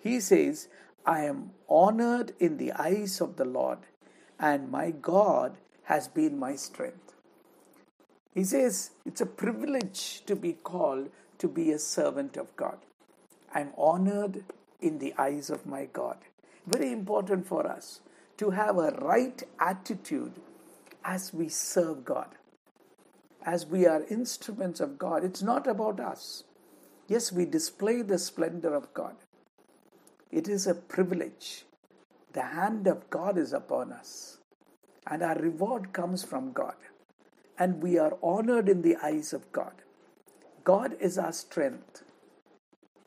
He 0.00 0.20
says, 0.20 0.68
I 1.04 1.22
am 1.22 1.50
honored 1.68 2.34
in 2.38 2.58
the 2.58 2.72
eyes 2.72 3.20
of 3.20 3.36
the 3.36 3.44
Lord, 3.44 3.78
and 4.38 4.70
my 4.70 4.90
God 4.90 5.56
has 5.84 6.06
been 6.06 6.38
my 6.38 6.54
strength. 6.54 7.14
He 8.34 8.44
says 8.44 8.90
it's 9.04 9.20
a 9.20 9.26
privilege 9.26 10.22
to 10.26 10.36
be 10.36 10.52
called 10.52 11.08
to 11.38 11.48
be 11.48 11.72
a 11.72 11.78
servant 11.78 12.36
of 12.36 12.54
God. 12.56 12.78
I'm 13.52 13.72
honored 13.76 14.44
in 14.80 14.98
the 14.98 15.14
eyes 15.18 15.50
of 15.50 15.66
my 15.66 15.86
God. 15.86 16.18
Very 16.68 16.92
important 16.92 17.46
for 17.46 17.66
us 17.66 18.00
to 18.36 18.50
have 18.50 18.78
a 18.78 18.90
right 19.00 19.42
attitude 19.58 20.32
as 21.04 21.32
we 21.32 21.48
serve 21.48 22.04
God. 22.04 22.28
As 23.44 23.64
we 23.66 23.86
are 23.86 24.02
instruments 24.10 24.80
of 24.80 24.98
God, 24.98 25.24
it's 25.24 25.42
not 25.42 25.66
about 25.66 26.00
us. 26.00 26.44
Yes, 27.06 27.32
we 27.32 27.46
display 27.46 28.02
the 28.02 28.18
splendor 28.18 28.74
of 28.74 28.92
God. 28.92 29.16
It 30.30 30.48
is 30.48 30.66
a 30.66 30.74
privilege. 30.74 31.64
The 32.34 32.42
hand 32.42 32.86
of 32.86 33.08
God 33.08 33.38
is 33.38 33.54
upon 33.54 33.92
us, 33.92 34.38
and 35.06 35.22
our 35.22 35.38
reward 35.38 35.94
comes 35.94 36.22
from 36.22 36.52
God 36.52 36.74
and 37.58 37.82
we 37.82 37.98
are 37.98 38.16
honored 38.22 38.68
in 38.68 38.82
the 38.82 38.96
eyes 39.02 39.32
of 39.32 39.50
God. 39.52 39.72
God 40.64 40.96
is 41.00 41.18
our 41.18 41.32
strength. 41.32 42.04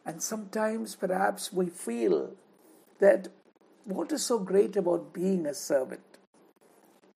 And 0.05 0.21
sometimes 0.21 0.95
perhaps 0.95 1.53
we 1.53 1.67
feel 1.67 2.33
that 2.99 3.29
what 3.85 4.11
is 4.11 4.25
so 4.25 4.39
great 4.39 4.75
about 4.75 5.13
being 5.13 5.45
a 5.45 5.53
servant? 5.53 6.01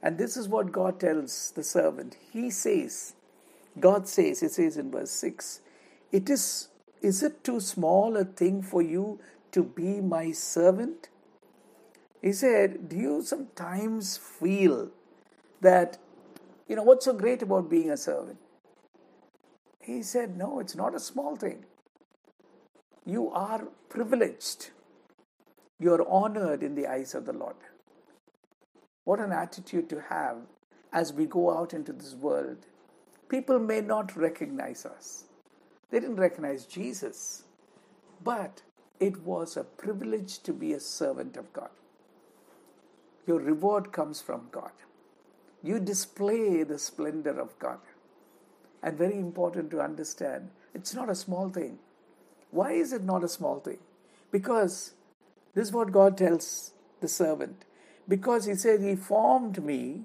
And 0.02 0.18
this 0.18 0.38
is 0.38 0.48
what 0.48 0.72
God 0.72 1.00
tells 1.00 1.52
the 1.52 1.64
servant. 1.64 2.18
He 2.32 2.50
says, 2.50 3.16
God 3.80 4.08
says, 4.08 4.44
it 4.44 4.52
says 4.52 4.78
in 4.78 4.92
verse 4.92 5.12
6, 5.12 5.62
it 6.12 6.30
is 6.30 6.70
is 7.02 7.22
it 7.22 7.44
too 7.44 7.60
small 7.60 8.18
a 8.18 8.26
thing 8.26 8.62
for 8.64 8.82
you 8.82 9.20
to 9.52 9.64
be 9.64 10.02
my 10.02 10.32
servant? 10.32 11.10
He 12.22 12.34
said, 12.34 12.90
Do 12.90 12.96
you 12.96 13.22
sometimes 13.22 14.18
feel 14.18 14.90
that 15.62 16.00
you 16.68 16.76
know, 16.76 16.84
what's 16.84 17.06
so 17.06 17.14
great 17.14 17.44
about 17.44 17.70
being 17.70 17.92
a 17.92 17.98
servant? 17.98 18.38
He 19.82 20.02
said, 20.02 20.36
No, 20.36 20.60
it's 20.60 20.76
not 20.76 20.96
a 20.96 21.00
small 21.00 21.36
thing. 21.36 21.66
You 23.06 23.30
are 23.32 23.68
privileged. 23.90 24.72
You 25.86 25.94
are 25.94 26.10
honored 26.10 26.64
in 26.64 26.74
the 26.74 26.88
eyes 26.88 27.14
of 27.14 27.28
the 27.28 27.34
Lord. 27.34 27.58
What 29.04 29.20
an 29.20 29.32
attitude 29.32 29.88
to 29.90 30.02
have 30.02 30.38
as 30.92 31.14
we 31.14 31.28
go 31.28 31.56
out 31.56 31.76
into 31.76 31.94
this 31.94 32.16
world. 32.16 32.66
People 33.30 33.60
may 33.60 33.82
not 33.82 34.18
recognize 34.18 34.84
us, 34.88 35.26
they 35.92 36.00
didn't 36.00 36.16
recognize 36.16 36.66
Jesus, 36.66 37.44
but 38.24 38.64
it 39.00 39.22
was 39.22 39.58
a 39.58 39.64
privilege 39.64 40.40
to 40.40 40.54
be 40.54 40.74
a 40.74 40.80
servant 40.80 41.38
of 41.38 41.54
God. 41.54 41.70
Your 43.28 43.40
reward 43.40 43.92
comes 43.92 44.20
from 44.20 44.48
God. 44.52 44.72
You 45.62 45.80
display 45.80 46.64
the 46.64 46.80
splendor 46.80 47.40
of 47.40 47.60
God. 47.60 47.78
And 48.82 48.98
very 48.98 49.20
important 49.20 49.70
to 49.70 49.82
understand, 49.82 50.50
it's 50.74 50.96
not 50.96 51.12
a 51.12 51.22
small 51.24 51.50
thing. 51.50 51.78
Why 52.50 52.72
is 52.72 52.92
it 52.92 53.04
not 53.04 53.24
a 53.24 53.30
small 53.30 53.60
thing? 53.60 53.78
Because 54.32 54.96
this 55.56 55.70
is 55.70 55.74
what 55.74 55.92
God 55.92 56.18
tells 56.18 56.74
the 57.02 57.08
servant. 57.08 57.66
Because 58.08 58.46
He 58.46 58.56
said, 58.56 58.82
He 58.82 58.96
formed 58.96 59.64
me 59.64 60.04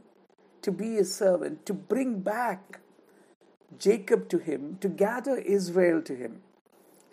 to 0.62 0.72
be 0.72 0.96
a 0.96 1.04
servant, 1.04 1.66
to 1.66 1.74
bring 1.74 2.20
back 2.20 2.80
Jacob 3.78 4.28
to 4.30 4.38
Him, 4.38 4.78
to 4.80 4.88
gather 4.88 5.36
Israel 5.36 6.00
to 6.02 6.14
Him. 6.14 6.40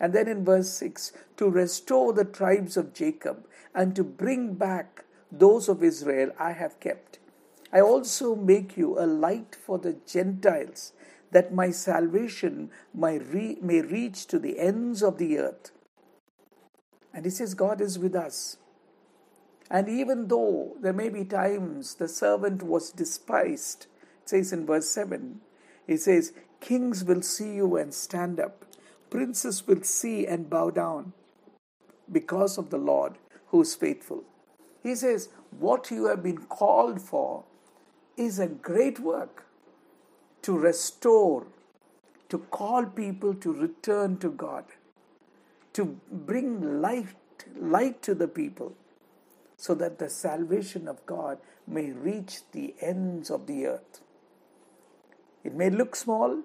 And 0.00 0.12
then 0.12 0.28
in 0.28 0.44
verse 0.44 0.70
6, 0.70 1.12
to 1.36 1.50
restore 1.50 2.12
the 2.12 2.24
tribes 2.24 2.76
of 2.76 2.94
Jacob 2.94 3.46
and 3.74 3.96
to 3.96 4.04
bring 4.04 4.54
back 4.54 5.04
those 5.30 5.68
of 5.68 5.82
Israel 5.82 6.30
I 6.38 6.52
have 6.52 6.80
kept. 6.80 7.18
I 7.72 7.80
also 7.80 8.34
make 8.34 8.76
you 8.76 8.98
a 8.98 9.06
light 9.06 9.54
for 9.54 9.78
the 9.78 9.96
Gentiles, 10.06 10.92
that 11.30 11.52
my 11.52 11.70
salvation 11.70 12.70
may, 12.94 13.18
may 13.60 13.82
reach 13.82 14.26
to 14.28 14.38
the 14.38 14.58
ends 14.58 15.02
of 15.02 15.18
the 15.18 15.38
earth. 15.38 15.72
And 17.12 17.24
he 17.24 17.30
says, 17.30 17.54
God 17.54 17.80
is 17.80 17.98
with 17.98 18.14
us. 18.14 18.58
And 19.70 19.88
even 19.88 20.28
though 20.28 20.76
there 20.80 20.92
may 20.92 21.08
be 21.08 21.24
times 21.24 21.94
the 21.94 22.08
servant 22.08 22.62
was 22.62 22.90
despised, 22.90 23.86
it 24.22 24.28
says 24.28 24.52
in 24.52 24.66
verse 24.66 24.88
7, 24.88 25.40
he 25.86 25.96
says, 25.96 26.32
Kings 26.60 27.04
will 27.04 27.22
see 27.22 27.54
you 27.54 27.76
and 27.76 27.92
stand 27.92 28.40
up, 28.40 28.64
princes 29.10 29.66
will 29.66 29.82
see 29.82 30.26
and 30.26 30.50
bow 30.50 30.70
down 30.70 31.12
because 32.10 32.58
of 32.58 32.70
the 32.70 32.78
Lord 32.78 33.14
who 33.48 33.62
is 33.62 33.74
faithful. 33.74 34.24
He 34.82 34.94
says, 34.94 35.28
What 35.58 35.90
you 35.90 36.06
have 36.06 36.22
been 36.22 36.38
called 36.38 37.00
for 37.00 37.44
is 38.16 38.38
a 38.38 38.46
great 38.48 38.98
work 38.98 39.46
to 40.42 40.56
restore, 40.56 41.46
to 42.28 42.38
call 42.38 42.86
people 42.86 43.34
to 43.34 43.52
return 43.52 44.16
to 44.18 44.30
God, 44.30 44.64
to 45.78 45.96
bring 46.10 46.82
light, 46.82 47.14
light 47.56 48.02
to 48.02 48.12
the 48.12 48.26
people, 48.26 48.72
so 49.56 49.76
that 49.76 50.00
the 50.00 50.10
salvation 50.10 50.88
of 50.88 51.04
God 51.06 51.38
may 51.68 51.92
reach 51.92 52.40
the 52.50 52.74
ends 52.80 53.30
of 53.30 53.46
the 53.46 53.66
earth. 53.66 54.00
It 55.44 55.54
may 55.54 55.70
look 55.70 55.94
small, 55.94 56.42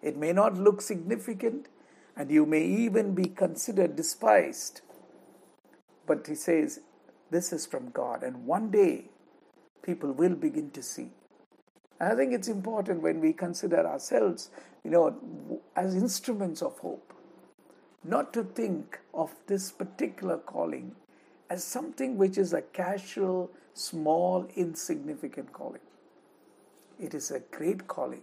it 0.00 0.16
may 0.16 0.32
not 0.32 0.56
look 0.56 0.80
significant, 0.80 1.66
and 2.16 2.30
you 2.30 2.46
may 2.46 2.64
even 2.64 3.14
be 3.14 3.26
considered 3.26 3.94
despised. 3.94 4.80
But 6.06 6.26
he 6.26 6.34
says, 6.34 6.80
This 7.30 7.52
is 7.52 7.66
from 7.66 7.90
God, 7.90 8.22
and 8.22 8.46
one 8.46 8.70
day 8.70 9.10
people 9.82 10.12
will 10.12 10.34
begin 10.34 10.70
to 10.70 10.82
see. 10.82 11.10
And 12.00 12.10
I 12.10 12.16
think 12.16 12.32
it's 12.32 12.48
important 12.48 13.02
when 13.02 13.20
we 13.20 13.34
consider 13.34 13.86
ourselves, 13.86 14.48
you 14.82 14.90
know, 14.90 15.60
as 15.76 15.94
instruments 15.94 16.62
of 16.62 16.78
hope, 16.78 17.12
not 18.04 18.32
to 18.32 18.44
think 18.44 18.98
of 19.12 19.34
this 19.46 19.70
particular 19.70 20.38
calling 20.38 20.94
as 21.50 21.64
something 21.64 22.16
which 22.16 22.38
is 22.38 22.52
a 22.52 22.62
casual, 22.62 23.50
small, 23.74 24.46
insignificant 24.54 25.52
calling. 25.52 25.80
It 27.00 27.14
is 27.14 27.30
a 27.30 27.40
great 27.40 27.86
calling 27.88 28.22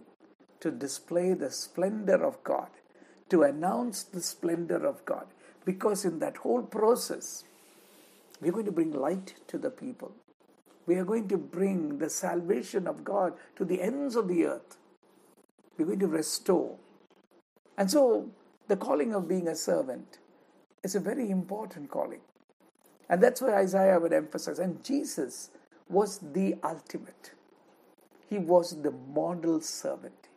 to 0.60 0.70
display 0.70 1.34
the 1.34 1.50
splendor 1.50 2.24
of 2.24 2.42
God, 2.44 2.68
to 3.30 3.42
announce 3.42 4.02
the 4.02 4.22
splendor 4.22 4.86
of 4.86 5.04
God, 5.04 5.26
because 5.64 6.04
in 6.04 6.18
that 6.20 6.38
whole 6.38 6.62
process, 6.62 7.44
we're 8.40 8.52
going 8.52 8.66
to 8.66 8.72
bring 8.72 8.92
light 8.92 9.34
to 9.48 9.58
the 9.58 9.70
people. 9.70 10.12
We 10.86 10.96
are 10.96 11.04
going 11.04 11.28
to 11.28 11.36
bring 11.36 11.98
the 11.98 12.08
salvation 12.10 12.86
of 12.86 13.04
God 13.04 13.34
to 13.56 13.64
the 13.64 13.82
ends 13.82 14.14
of 14.14 14.28
the 14.28 14.46
earth. 14.46 14.76
We're 15.76 15.86
going 15.86 15.98
to 15.98 16.06
restore. 16.06 16.76
And 17.76 17.90
so, 17.90 18.30
the 18.68 18.76
calling 18.76 19.14
of 19.14 19.28
being 19.28 19.48
a 19.48 19.56
servant 19.56 20.18
is 20.82 20.94
a 20.94 21.00
very 21.00 21.30
important 21.30 21.90
calling. 21.90 22.20
And 23.08 23.22
that's 23.22 23.40
why 23.40 23.54
Isaiah 23.54 24.00
would 24.00 24.12
emphasize. 24.12 24.58
And 24.58 24.82
Jesus 24.84 25.50
was 25.88 26.18
the 26.18 26.56
ultimate. 26.64 27.32
He 28.28 28.38
was 28.38 28.82
the 28.82 28.90
model 28.90 29.60
servant. 29.60 30.28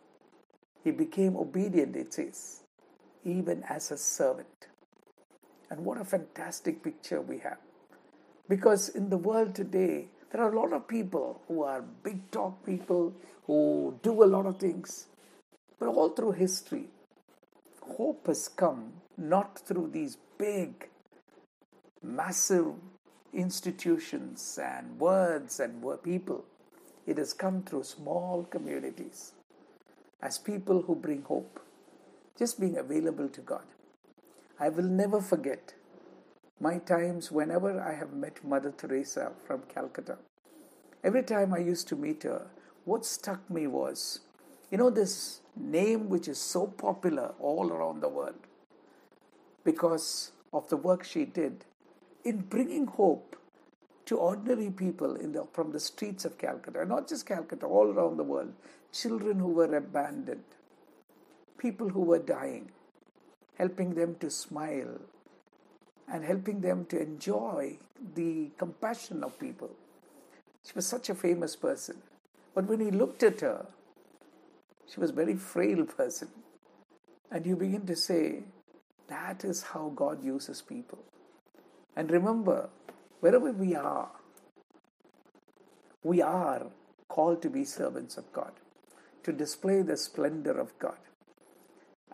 He 0.84 0.92
became 0.92 1.36
obedient, 1.36 1.96
it 1.96 2.14
says, 2.14 2.62
even 3.26 3.64
as 3.68 3.92
a 3.92 3.98
servant. 3.98 4.68
And 5.70 5.84
what 5.84 6.00
a 6.00 6.06
fantastic 6.06 6.84
picture 6.84 7.22
we 7.22 7.40
have. 7.40 7.58
Because 8.48 8.90
in 8.90 9.10
the 9.10 9.18
world 9.18 9.54
today, 9.56 10.08
there 10.32 10.42
are 10.42 10.52
a 10.52 10.60
lot 10.60 10.74
of 10.74 10.88
people 10.88 11.42
who 11.48 11.64
are 11.64 11.82
big 11.82 12.30
talk 12.32 12.64
people 12.66 13.14
who 13.46 13.98
do 14.04 14.24
a 14.24 14.26
lot 14.26 14.46
of 14.46 14.58
things. 14.58 15.08
But 15.80 15.90
all 15.90 16.10
through 16.10 16.34
history, 16.34 16.86
hope 17.90 18.28
has 18.28 18.48
come 18.48 18.94
not 19.18 19.60
through 19.60 19.90
these 19.92 20.18
big, 20.38 20.90
massive 22.02 22.74
institutions 23.34 24.60
and 24.62 25.00
words 25.00 25.60
and 25.60 25.84
people. 26.04 26.46
It 27.06 27.18
has 27.18 27.34
come 27.34 27.64
through 27.64 27.84
small 27.84 28.44
communities 28.50 29.34
as 30.22 30.38
people 30.38 30.82
who 30.82 30.96
bring 30.96 31.24
hope, 31.24 31.60
just 32.38 32.60
being 32.60 32.78
available 32.78 33.30
to 33.30 33.42
God. 33.42 33.64
I 34.60 34.70
will 34.70 34.84
never 34.84 35.22
forget 35.22 35.74
my 36.60 36.78
times 36.80 37.32
whenever 37.32 37.82
I 37.82 37.94
have 37.96 38.14
met 38.14 38.44
Mother 38.44 38.74
Teresa 38.76 39.32
from 39.46 39.64
Calcutta. 39.74 40.18
Every 41.04 41.24
time 41.24 41.54
I 41.54 41.60
used 41.60 41.88
to 41.90 41.96
meet 41.96 42.24
her, 42.24 42.48
what 42.84 43.06
struck 43.06 43.50
me 43.50 43.68
was, 43.68 44.20
you 44.72 44.78
know, 44.78 44.90
this 44.90 45.42
name 45.56 46.10
which 46.10 46.28
is 46.28 46.38
so 46.38 46.68
popular 46.68 47.34
all 47.40 47.72
around 47.72 48.02
the 48.02 48.10
world 48.10 48.36
because 49.64 50.32
of 50.54 50.70
the 50.70 50.78
work 50.78 51.04
she 51.04 51.26
did 51.26 51.66
in 52.24 52.38
bringing 52.38 52.86
hope 52.88 53.36
to 54.06 54.18
ordinary 54.18 54.70
people 54.70 55.14
the, 55.14 55.46
from 55.54 55.72
the 55.72 55.80
streets 55.80 56.26
of 56.26 56.38
Calcutta, 56.38 56.86
not 56.86 57.08
just 57.08 57.26
Calcutta, 57.26 57.66
all 57.66 57.88
around 57.88 58.18
the 58.18 58.24
world, 58.24 58.54
children 58.92 59.40
who 59.40 59.50
were 59.50 59.76
abandoned, 59.76 60.44
people 61.58 61.90
who 61.90 62.02
were 62.02 62.20
dying, 62.20 62.72
helping 63.58 63.94
them 63.94 64.16
to 64.20 64.30
smile, 64.30 65.00
and 66.12 66.24
helping 66.24 66.62
them 66.62 66.86
to 66.86 67.00
enjoy 67.00 67.78
the 68.16 68.50
compassion 68.58 69.24
of 69.24 69.38
people. 69.40 69.70
She 70.66 70.74
was 70.76 70.88
such 70.88 71.10
a 71.10 71.16
famous 71.16 71.56
person. 71.56 72.02
But 72.56 72.66
when 72.66 72.80
he 72.80 72.90
looked 72.90 73.22
at 73.22 73.42
her, 73.42 73.68
she 74.92 75.00
was 75.00 75.12
a 75.12 75.14
very 75.14 75.36
frail 75.36 75.86
person. 75.86 76.30
And 77.32 77.46
you 77.46 77.56
begin 77.56 77.86
to 77.86 77.96
say, 77.96 78.44
that 79.08 79.44
is 79.44 79.64
how 79.64 79.92
God 79.96 80.24
uses 80.24 80.62
people. 80.62 81.00
And 81.96 82.10
remember, 82.10 82.70
wherever 83.20 83.52
we 83.52 83.76
are, 83.76 84.10
we 86.04 86.22
are 86.22 86.68
called 87.08 87.42
to 87.42 87.50
be 87.50 87.66
servants 87.66 88.18
of 88.18 88.32
God, 88.32 88.52
to 89.24 89.32
display 89.32 89.82
the 89.82 89.98
splendor 89.98 90.60
of 90.60 90.78
God. 90.80 90.98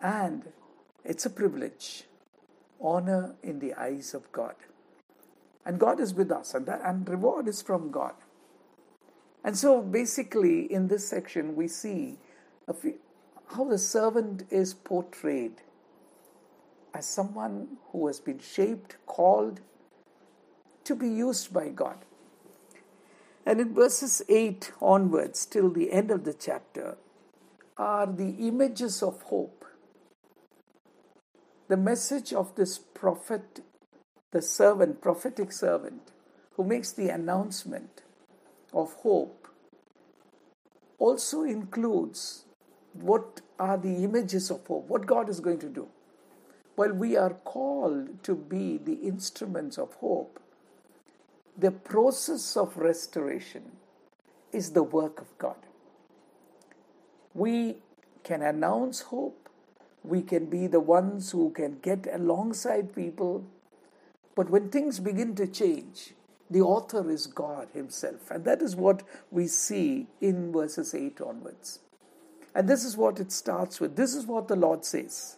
And 0.02 0.44
it's 1.04 1.24
a 1.24 1.30
privilege 1.30 2.04
honor 2.80 3.36
in 3.42 3.58
the 3.58 3.74
eyes 3.74 4.12
of 4.12 4.30
God. 4.32 4.54
And 5.64 5.78
God 5.78 6.00
is 6.00 6.14
with 6.14 6.30
us, 6.30 6.54
and, 6.54 6.66
that, 6.66 6.80
and 6.84 7.08
reward 7.08 7.48
is 7.48 7.62
from 7.62 7.90
God. 7.90 8.14
And 9.44 9.56
so, 9.56 9.80
basically, 9.80 10.70
in 10.72 10.88
this 10.88 11.08
section, 11.08 11.56
we 11.56 11.68
see 11.68 12.18
few, 12.74 12.94
how 13.48 13.64
the 13.64 13.78
servant 13.78 14.44
is 14.50 14.74
portrayed 14.74 15.62
as 16.94 17.06
someone 17.06 17.76
who 17.92 18.06
has 18.06 18.20
been 18.20 18.38
shaped, 18.38 18.96
called 19.06 19.60
to 20.84 20.94
be 20.94 21.08
used 21.08 21.52
by 21.52 21.68
God. 21.68 21.98
And 23.44 23.60
in 23.60 23.74
verses 23.74 24.22
8 24.28 24.72
onwards, 24.80 25.46
till 25.46 25.70
the 25.70 25.92
end 25.92 26.10
of 26.10 26.24
the 26.24 26.34
chapter, 26.34 26.96
are 27.76 28.06
the 28.06 28.30
images 28.48 29.02
of 29.02 29.20
hope 29.22 29.56
the 31.68 31.76
message 31.76 32.32
of 32.32 32.54
this 32.54 32.78
prophet, 32.78 33.60
the 34.30 34.42
servant, 34.42 35.00
prophetic 35.00 35.52
servant, 35.52 36.12
who 36.54 36.64
makes 36.64 36.92
the 36.92 37.08
announcement 37.08 38.02
of 38.72 38.92
hope, 38.94 39.48
also 40.98 41.42
includes 41.42 42.44
what 43.02 43.40
are 43.58 43.76
the 43.76 44.04
images 44.04 44.50
of 44.50 44.66
hope, 44.66 44.88
what 44.88 45.06
God 45.06 45.28
is 45.28 45.40
going 45.40 45.58
to 45.60 45.68
do. 45.68 45.88
Well, 46.76 46.92
we 46.92 47.16
are 47.16 47.34
called 47.34 48.22
to 48.24 48.34
be 48.34 48.78
the 48.78 48.94
instruments 48.94 49.78
of 49.78 49.94
hope, 49.94 50.40
the 51.56 51.70
process 51.70 52.56
of 52.56 52.76
restoration 52.76 53.72
is 54.52 54.72
the 54.72 54.82
work 54.82 55.20
of 55.20 55.38
God. 55.38 55.56
We 57.32 57.76
can 58.24 58.42
announce 58.42 59.00
hope, 59.00 59.48
we 60.04 60.22
can 60.22 60.46
be 60.46 60.66
the 60.66 60.80
ones 60.80 61.30
who 61.30 61.50
can 61.50 61.78
get 61.80 62.06
alongside 62.12 62.94
people. 62.94 63.44
But 64.34 64.50
when 64.50 64.68
things 64.68 65.00
begin 65.00 65.34
to 65.36 65.46
change, 65.46 66.12
the 66.50 66.60
author 66.60 67.10
is 67.10 67.26
God 67.26 67.68
Himself. 67.72 68.30
And 68.30 68.44
that 68.44 68.62
is 68.62 68.76
what 68.76 69.02
we 69.30 69.46
see 69.46 70.06
in 70.20 70.52
verses 70.52 70.94
8 70.94 71.20
onwards. 71.20 71.80
And 72.56 72.66
this 72.66 72.86
is 72.86 72.96
what 72.96 73.20
it 73.20 73.30
starts 73.30 73.80
with. 73.80 73.96
This 73.96 74.14
is 74.14 74.24
what 74.24 74.48
the 74.48 74.56
Lord 74.56 74.82
says 74.82 75.36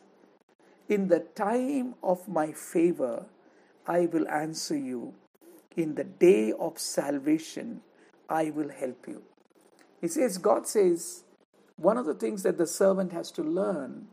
In 0.89 1.09
the 1.09 1.19
time 1.19 1.97
of 2.01 2.29
my 2.29 2.53
favor, 2.53 3.27
I 3.87 4.07
will 4.07 4.29
answer 4.29 4.77
you. 4.77 5.15
In 5.77 5.97
the 5.97 6.05
day 6.05 6.53
of 6.53 6.79
salvation, 6.79 7.81
I 8.29 8.51
will 8.51 8.69
help 8.69 9.09
you. 9.09 9.23
He 10.01 10.07
says, 10.07 10.39
God 10.39 10.69
says, 10.69 11.25
one 11.77 11.97
of 11.97 12.07
the 12.07 12.15
things 12.15 12.45
that 12.45 12.57
the 12.57 12.67
servant 12.67 13.13
has 13.13 13.33
to 13.33 13.43
learn 13.43 14.07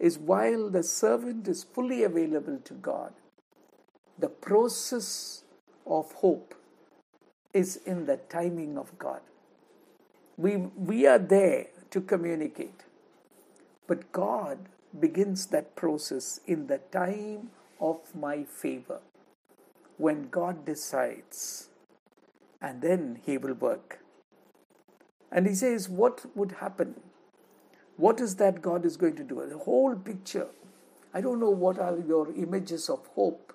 is 0.00 0.18
while 0.18 0.70
the 0.70 0.82
servant 0.82 1.46
is 1.46 1.62
fully 1.62 2.02
available 2.02 2.58
to 2.64 2.74
God, 2.74 3.12
the 4.18 4.28
process 4.28 5.44
of 5.86 6.10
hope 6.12 6.54
is 7.52 7.76
in 7.76 8.06
the 8.06 8.16
timing 8.16 8.76
of 8.76 8.96
God. 8.98 9.20
We, 10.36 10.56
we 10.56 11.06
are 11.06 11.18
there 11.18 11.66
to 11.90 12.00
communicate, 12.00 12.84
but 13.86 14.12
God 14.12 14.58
begins 14.98 15.46
that 15.46 15.76
process 15.76 16.40
in 16.46 16.66
the 16.66 16.78
time 16.92 17.50
of 17.80 18.14
my 18.14 18.44
favor 18.44 19.00
when 19.96 20.28
God 20.28 20.64
decides, 20.64 21.68
and 22.60 22.82
then 22.82 23.20
He 23.24 23.38
will 23.38 23.54
work. 23.54 24.00
And 25.30 25.46
He 25.46 25.54
says, 25.54 25.88
What 25.88 26.24
would 26.36 26.52
happen 26.52 26.94
what 28.00 28.18
is 28.18 28.36
that 28.36 28.62
God 28.62 28.86
is 28.86 28.96
going 28.96 29.16
to 29.16 29.22
do? 29.22 29.44
The 29.46 29.58
whole 29.58 29.94
picture. 29.94 30.46
I 31.12 31.20
don't 31.20 31.38
know 31.38 31.50
what 31.50 31.78
are 31.78 31.98
your 31.98 32.32
images 32.34 32.88
of 32.88 33.06
hope. 33.08 33.52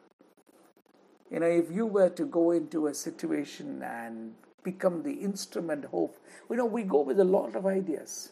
You 1.31 1.39
know, 1.39 1.47
if 1.47 1.71
you 1.71 1.87
were 1.87 2.09
to 2.09 2.25
go 2.25 2.51
into 2.51 2.85
a 2.85 2.93
situation 2.93 3.81
and 3.81 4.35
become 4.65 5.03
the 5.03 5.13
instrument 5.13 5.85
of 5.85 5.91
hope, 5.91 6.17
you 6.49 6.57
know, 6.57 6.65
we 6.65 6.83
go 6.83 7.01
with 7.01 7.19
a 7.21 7.23
lot 7.23 7.55
of 7.55 7.65
ideas. 7.65 8.31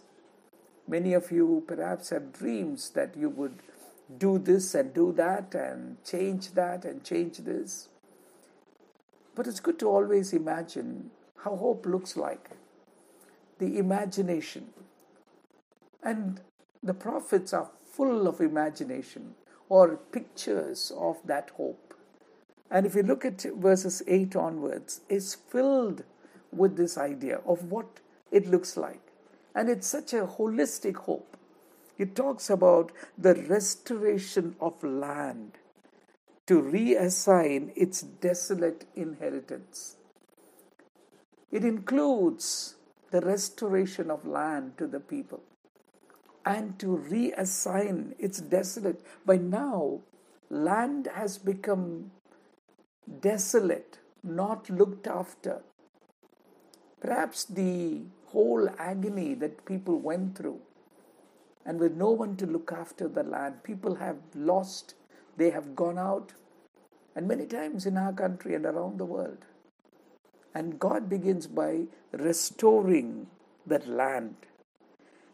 Many 0.88 1.14
of 1.14 1.32
you 1.32 1.64
perhaps 1.66 2.10
have 2.10 2.34
dreams 2.34 2.90
that 2.90 3.16
you 3.16 3.30
would 3.30 3.60
do 4.18 4.38
this 4.38 4.76
and 4.76 4.94
do 4.94 5.14
that 5.14 5.56
and 5.56 6.04
change 6.04 6.52
that 6.56 6.84
and 6.84 7.04
change 7.06 7.38
this. 7.38 7.88
But 9.36 9.48
it's 9.48 9.62
good 9.62 9.80
to 9.80 9.88
always 9.88 10.34
imagine 10.34 11.12
how 11.44 11.56
hope 11.56 11.86
looks 11.86 12.18
like. 12.18 12.50
The 13.60 13.78
imagination. 13.78 14.70
And 16.04 16.42
the 16.82 16.94
prophets 16.94 17.54
are 17.54 17.70
full 17.94 18.28
of 18.28 18.42
imagination 18.42 19.36
or 19.70 19.98
pictures 20.12 20.92
of 20.98 21.18
that 21.26 21.52
hope. 21.52 21.94
And 22.70 22.86
if 22.86 22.96
you 22.96 23.04
look 23.04 23.24
at 23.24 23.44
verses 23.44 24.04
8 24.08 24.36
onwards, 24.36 25.02
it's 25.08 25.36
filled 25.36 26.04
with 26.56 26.78
this 26.78 26.98
idea 26.98 27.42
of 27.46 27.72
what 27.72 28.00
it 28.32 28.48
looks 28.48 28.78
like. 28.78 29.02
And 29.56 29.70
it's 29.70 29.88
such 29.88 30.14
a 30.14 30.26
holistic 30.26 30.96
hope. 30.96 31.38
It 31.98 32.16
talks 32.16 32.50
about 32.50 32.92
the 33.18 33.36
restoration 33.36 34.56
of 34.60 34.84
land 34.84 35.54
to 36.48 36.62
reassign 36.62 37.72
its 37.76 38.02
desolate 38.02 38.86
inheritance. 38.96 39.98
It 41.52 41.64
includes 41.64 42.76
the 43.12 43.22
restoration 43.22 44.10
of 44.10 44.26
land 44.26 44.78
to 44.80 44.88
the 44.88 45.00
people 45.00 45.44
and 46.46 46.78
to 46.80 46.88
reassign 47.10 48.16
its 48.18 48.40
desolate. 48.40 49.06
By 49.26 49.38
now, 49.38 50.02
land 50.50 51.08
has 51.14 51.38
become 51.38 52.12
desolate, 53.22 54.00
not 54.24 54.70
looked 54.70 55.08
after. 55.08 55.62
Perhaps 57.04 57.44
the 57.44 58.02
whole 58.28 58.70
agony 58.80 59.34
that 59.34 59.66
people 59.66 60.00
went 60.00 60.38
through, 60.38 60.62
and 61.66 61.78
with 61.78 61.98
no 61.98 62.12
one 62.12 62.38
to 62.38 62.46
look 62.46 62.72
after 62.72 63.10
the 63.10 63.24
land, 63.24 63.62
people 63.62 63.96
have 63.96 64.16
lost, 64.34 64.96
they 65.36 65.50
have 65.50 65.76
gone 65.76 66.00
out, 66.00 66.32
and 67.14 67.28
many 67.28 67.46
times 67.46 67.86
in 67.86 67.98
our 67.98 68.14
country 68.14 68.56
and 68.56 68.66
around 68.66 69.00
the 69.00 69.06
world. 69.06 69.40
And 70.56 70.80
God 70.80 71.10
begins 71.10 71.46
by 71.46 71.88
restoring 72.14 73.28
that 73.68 73.86
land. 73.86 74.36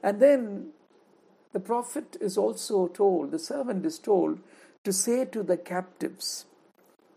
And 0.02 0.20
then 0.20 0.70
the 1.54 1.60
prophet 1.60 2.18
is 2.20 2.36
also 2.36 2.88
told, 2.88 3.30
the 3.30 3.38
servant 3.38 3.86
is 3.86 4.00
told, 4.00 4.40
to 4.84 4.92
say 4.92 5.24
to 5.26 5.44
the 5.44 5.58
captives, 5.58 6.46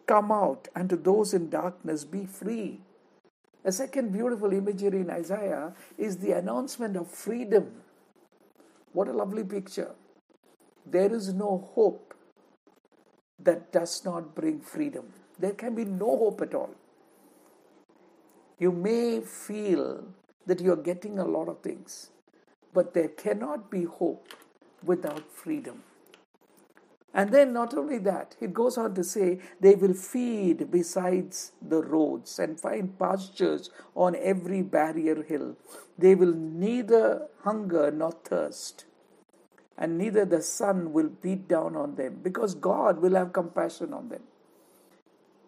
Come 0.06 0.30
out, 0.30 0.68
and 0.74 0.90
to 0.90 0.96
those 0.96 1.32
in 1.32 1.48
darkness, 1.48 2.04
be 2.04 2.26
free. 2.26 2.80
A 3.64 3.70
second 3.70 4.12
beautiful 4.12 4.52
imagery 4.52 5.00
in 5.00 5.10
Isaiah 5.10 5.72
is 5.96 6.16
the 6.16 6.32
announcement 6.32 6.96
of 6.96 7.08
freedom. 7.08 7.70
What 8.92 9.08
a 9.08 9.12
lovely 9.12 9.44
picture. 9.44 9.92
There 10.84 11.14
is 11.14 11.32
no 11.32 11.70
hope 11.74 12.14
that 13.38 13.72
does 13.72 14.04
not 14.04 14.34
bring 14.34 14.60
freedom. 14.60 15.12
There 15.38 15.52
can 15.52 15.74
be 15.74 15.84
no 15.84 16.16
hope 16.16 16.40
at 16.40 16.54
all. 16.54 16.74
You 18.58 18.72
may 18.72 19.20
feel 19.20 20.04
that 20.46 20.60
you 20.60 20.72
are 20.72 20.82
getting 20.90 21.18
a 21.18 21.24
lot 21.24 21.48
of 21.48 21.60
things, 21.60 22.10
but 22.74 22.94
there 22.94 23.08
cannot 23.08 23.70
be 23.70 23.84
hope 23.84 24.28
without 24.84 25.30
freedom. 25.30 25.82
And 27.14 27.30
then, 27.30 27.52
not 27.52 27.74
only 27.74 27.98
that, 27.98 28.36
it 28.40 28.54
goes 28.54 28.78
on 28.78 28.94
to 28.94 29.04
say, 29.04 29.38
they 29.60 29.74
will 29.74 29.92
feed 29.92 30.70
besides 30.70 31.52
the 31.60 31.82
roads 31.82 32.38
and 32.38 32.58
find 32.58 32.98
pastures 32.98 33.70
on 33.94 34.16
every 34.16 34.62
barrier 34.62 35.22
hill. 35.22 35.56
They 35.98 36.14
will 36.14 36.32
neither 36.32 37.28
hunger 37.42 37.90
nor 37.90 38.12
thirst, 38.12 38.86
and 39.76 39.98
neither 39.98 40.24
the 40.24 40.40
sun 40.40 40.94
will 40.94 41.10
beat 41.10 41.48
down 41.48 41.76
on 41.76 41.96
them, 41.96 42.20
because 42.22 42.54
God 42.54 43.02
will 43.02 43.14
have 43.14 43.34
compassion 43.34 43.92
on 43.92 44.08
them. 44.08 44.22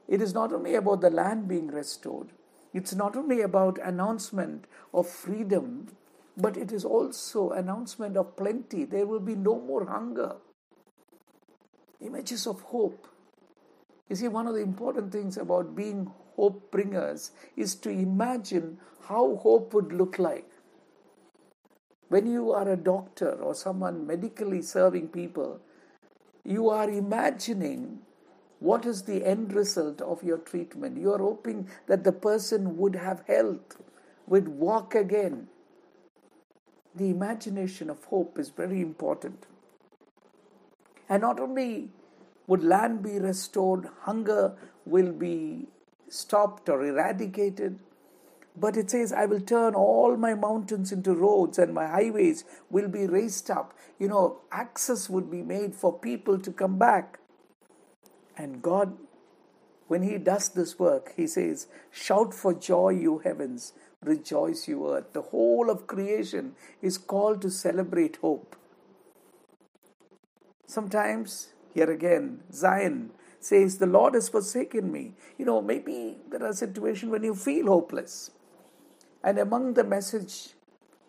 It 0.06 0.20
is 0.20 0.34
not 0.34 0.52
only 0.52 0.74
about 0.74 1.00
the 1.00 1.08
land 1.08 1.48
being 1.48 1.68
restored, 1.68 2.28
it's 2.74 2.94
not 2.94 3.16
only 3.16 3.40
about 3.40 3.78
announcement 3.82 4.66
of 4.92 5.08
freedom, 5.08 5.88
but 6.36 6.58
it 6.58 6.72
is 6.72 6.84
also 6.84 7.50
announcement 7.50 8.18
of 8.18 8.36
plenty. 8.36 8.84
There 8.84 9.06
will 9.06 9.20
be 9.20 9.34
no 9.34 9.58
more 9.60 9.86
hunger 9.86 10.36
images 12.04 12.46
of 12.46 12.60
hope. 12.60 13.08
You 14.08 14.16
see, 14.16 14.28
one 14.28 14.46
of 14.46 14.54
the 14.54 14.60
important 14.60 15.12
things 15.12 15.36
about 15.36 15.74
being 15.74 16.10
hope 16.36 16.70
bringers 16.70 17.32
is 17.56 17.74
to 17.76 17.90
imagine 17.90 18.78
how 19.08 19.36
hope 19.36 19.72
would 19.74 19.92
look 19.92 20.18
like. 20.18 20.48
When 22.08 22.30
you 22.30 22.52
are 22.52 22.68
a 22.68 22.76
doctor 22.76 23.30
or 23.30 23.54
someone 23.54 24.06
medically 24.06 24.62
serving 24.62 25.08
people, 25.08 25.60
you 26.44 26.68
are 26.68 26.88
imagining 26.88 28.00
what 28.60 28.86
is 28.86 29.02
the 29.02 29.24
end 29.24 29.52
result 29.52 30.00
of 30.00 30.22
your 30.22 30.38
treatment. 30.38 30.98
You 30.98 31.12
are 31.12 31.18
hoping 31.18 31.68
that 31.86 32.04
the 32.04 32.12
person 32.12 32.76
would 32.76 32.94
have 32.94 33.24
health, 33.26 33.76
would 34.26 34.48
walk 34.48 34.94
again. 34.94 35.48
The 36.94 37.10
imagination 37.10 37.90
of 37.90 38.04
hope 38.04 38.38
is 38.38 38.50
very 38.50 38.80
important. 38.80 39.46
And 41.08 41.22
not 41.22 41.40
only 41.40 41.90
would 42.46 42.64
land 42.64 43.02
be 43.02 43.18
restored, 43.18 43.88
hunger 44.02 44.56
will 44.84 45.12
be 45.12 45.66
stopped 46.08 46.68
or 46.68 46.84
eradicated, 46.84 47.78
but 48.56 48.76
it 48.76 48.90
says, 48.90 49.12
I 49.12 49.26
will 49.26 49.40
turn 49.40 49.74
all 49.74 50.16
my 50.16 50.34
mountains 50.34 50.92
into 50.92 51.12
roads 51.12 51.58
and 51.58 51.74
my 51.74 51.86
highways 51.86 52.44
will 52.70 52.88
be 52.88 53.06
raised 53.06 53.50
up. 53.50 53.74
You 53.98 54.08
know, 54.08 54.40
access 54.52 55.10
would 55.10 55.30
be 55.30 55.42
made 55.42 55.74
for 55.74 55.92
people 55.92 56.38
to 56.38 56.52
come 56.52 56.78
back. 56.78 57.18
And 58.36 58.62
God, 58.62 58.96
when 59.88 60.02
He 60.02 60.18
does 60.18 60.48
this 60.50 60.78
work, 60.78 61.12
He 61.16 61.26
says, 61.26 61.66
Shout 61.90 62.32
for 62.32 62.54
joy, 62.54 62.90
you 62.90 63.18
heavens, 63.18 63.72
rejoice, 64.02 64.68
you 64.68 64.88
earth. 64.88 65.12
The 65.12 65.22
whole 65.22 65.68
of 65.68 65.86
creation 65.88 66.54
is 66.80 66.96
called 66.96 67.42
to 67.42 67.50
celebrate 67.50 68.16
hope. 68.16 68.56
Sometimes, 70.66 71.48
here 71.74 71.90
again, 71.90 72.40
Zion 72.52 73.10
says, 73.40 73.78
The 73.78 73.86
Lord 73.86 74.14
has 74.14 74.28
forsaken 74.28 74.90
me. 74.90 75.14
You 75.38 75.44
know, 75.44 75.60
maybe 75.60 76.16
there 76.30 76.44
are 76.44 76.52
situations 76.52 77.10
when 77.10 77.24
you 77.24 77.34
feel 77.34 77.66
hopeless. 77.66 78.30
And 79.22 79.38
among 79.38 79.74
the 79.74 79.84
message, 79.84 80.54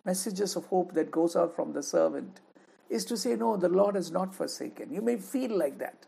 messages 0.04 0.56
of 0.56 0.66
hope 0.66 0.94
that 0.94 1.10
goes 1.10 1.36
out 1.36 1.54
from 1.54 1.72
the 1.72 1.82
servant 1.82 2.40
is 2.88 3.04
to 3.06 3.16
say, 3.16 3.34
No, 3.34 3.56
the 3.56 3.68
Lord 3.68 3.94
has 3.94 4.10
not 4.10 4.34
forsaken. 4.34 4.92
You 4.92 5.02
may 5.02 5.16
feel 5.16 5.56
like 5.56 5.78
that. 5.78 6.06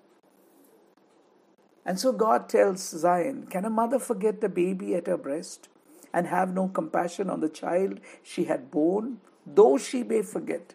And 1.85 1.99
so 1.99 2.13
God 2.13 2.49
tells 2.49 2.87
Zion, 2.87 3.47
Can 3.47 3.65
a 3.65 3.71
mother 3.71 3.99
forget 3.99 4.41
the 4.41 4.49
baby 4.49 4.95
at 4.95 5.07
her 5.07 5.17
breast 5.17 5.69
and 6.13 6.27
have 6.27 6.55
no 6.55 6.69
compassion 6.69 7.31
on 7.31 7.41
the 7.41 7.49
child 7.49 8.01
she 8.23 8.45
had 8.45 8.71
born? 8.71 9.21
Though 9.47 9.79
she 9.79 10.03
may 10.03 10.23
forget, 10.23 10.75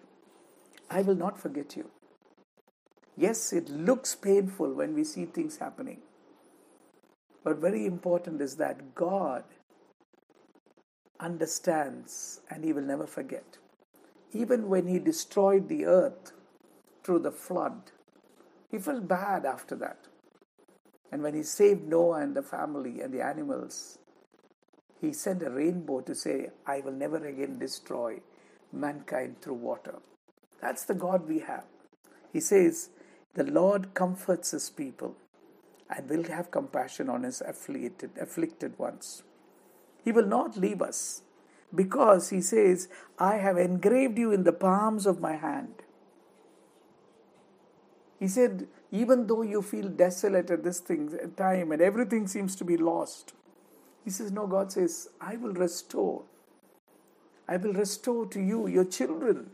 I 0.89 1.03
will 1.03 1.15
not 1.15 1.39
forget 1.39 1.75
you. 1.77 1.89
Yes, 3.15 3.54
it 3.54 3.69
looks 3.69 4.15
painful 4.15 4.73
when 4.73 4.93
we 4.93 5.04
see 5.04 5.26
things 5.26 5.58
happening. 5.58 5.99
But 7.43 7.58
very 7.58 7.86
important 7.86 8.41
is 8.41 8.56
that 8.56 8.95
God 8.95 9.43
understands 11.19 12.41
and 12.49 12.63
He 12.63 12.73
will 12.73 12.84
never 12.84 13.06
forget. 13.06 13.58
Even 14.32 14.67
when 14.67 14.88
He 14.88 14.99
destroyed 14.99 15.69
the 15.69 15.86
earth 15.86 16.32
through 17.04 17.19
the 17.19 17.32
flood, 17.32 17.91
He 18.71 18.80
felt 18.80 19.08
bad 19.08 19.45
after 19.45 19.76
that. 19.76 20.08
And 21.12 21.21
when 21.21 21.36
He 21.36 21.43
saved 21.43 21.84
Noah 21.84 22.21
and 22.21 22.36
the 22.36 22.41
family 22.41 23.02
and 23.02 23.13
the 23.13 23.23
animals, 23.23 23.99
He 24.99 25.13
sent 25.13 25.43
a 25.43 25.52
rainbow 25.52 26.02
to 26.02 26.15
say, 26.15 26.49
I 26.65 26.80
will 26.80 26.93
never 26.93 27.17
again 27.17 27.60
destroy 27.60 28.21
mankind 28.71 29.41
through 29.41 29.56
water. 29.56 29.99
That's 30.62 30.86
the 30.86 30.95
God 30.95 31.28
we 31.28 31.39
have. 31.39 31.65
He 32.32 32.39
says, 32.39 32.89
the 33.36 33.43
Lord 33.43 33.93
comforts 33.93 34.52
his 34.52 34.69
people 34.69 35.15
and 35.89 36.10
will 36.10 36.24
have 36.24 36.52
compassion 36.52 37.10
on 37.10 37.24
his 37.24 37.41
afflicted, 37.41 38.12
afflicted 38.19 38.78
ones. 38.78 39.24
He 40.04 40.12
will 40.12 40.26
not 40.26 40.58
leave 40.58 40.82
us 40.82 41.22
because 41.74 42.30
he 42.30 42.41
says, 42.41 42.89
I 43.17 43.38
have 43.38 43.58
engraved 43.58 44.17
you 44.17 44.32
in 44.32 44.43
the 44.43 44.54
palms 44.54 45.06
of 45.06 45.19
my 45.19 45.36
hand. 45.36 45.74
He 48.19 48.28
said, 48.28 48.67
even 48.91 49.28
though 49.28 49.41
you 49.41 49.62
feel 49.62 49.89
desolate 49.89 50.52
at 50.52 50.63
this 50.63 50.80
thing, 50.80 51.17
time 51.36 51.72
and 51.72 51.82
everything 51.82 52.28
seems 52.28 52.56
to 52.58 52.63
be 52.63 52.78
lost, 52.78 53.34
he 54.04 54.10
says, 54.10 54.32
No, 54.32 54.48
God 54.48 54.72
says, 54.72 55.10
I 55.19 55.38
will 55.38 55.54
restore. 55.54 56.24
I 57.48 57.58
will 57.58 57.74
restore 57.74 58.26
to 58.28 58.39
you 58.41 58.67
your 58.67 58.86
children. 58.86 59.50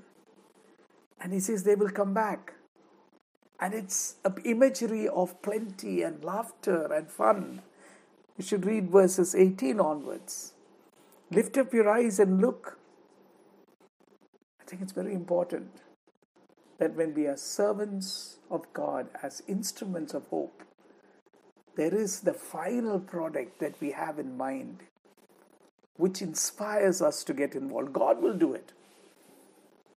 And 1.22 1.34
he 1.34 1.40
says, 1.40 1.64
they 1.64 1.76
will 1.76 1.90
come 1.90 2.14
back. 2.14 2.54
And 3.62 3.74
it's 3.74 4.16
an 4.24 4.36
imagery 4.46 5.08
of 5.08 5.42
plenty 5.42 6.02
and 6.02 6.24
laughter 6.24 6.92
and 6.94 7.10
fun. 7.10 7.62
You 8.38 8.44
should 8.46 8.66
read 8.66 8.90
verses 8.90 9.36
18 9.36 9.80
onwards. 9.80 10.54
Lift 11.30 11.58
up 11.58 11.74
your 11.74 11.90
eyes 11.90 12.20
and 12.20 12.40
look. 12.40 12.78
I 14.62 14.64
think 14.66 14.82
it's 14.82 14.94
very 14.94 15.14
important 15.14 15.82
that 16.78 16.96
when 16.96 17.14
we 17.14 17.28
are 17.28 17.36
servants 17.36 18.38
of 18.50 18.72
God 18.74 19.10
as 19.22 19.44
instruments 19.48 20.14
of 20.14 20.28
hope, 20.28 20.64
there 21.76 21.94
is 21.94 22.22
the 22.22 22.34
final 22.34 23.00
product 23.00 23.60
that 23.60 23.80
we 23.82 23.92
have 23.92 24.20
in 24.20 24.38
mind, 24.38 24.84
which 25.98 26.22
inspires 26.22 27.02
us 27.02 27.24
to 27.26 27.34
get 27.34 27.56
involved. 27.56 27.94
God 27.94 28.22
will 28.22 28.34
do 28.34 28.54
it. 28.54 28.74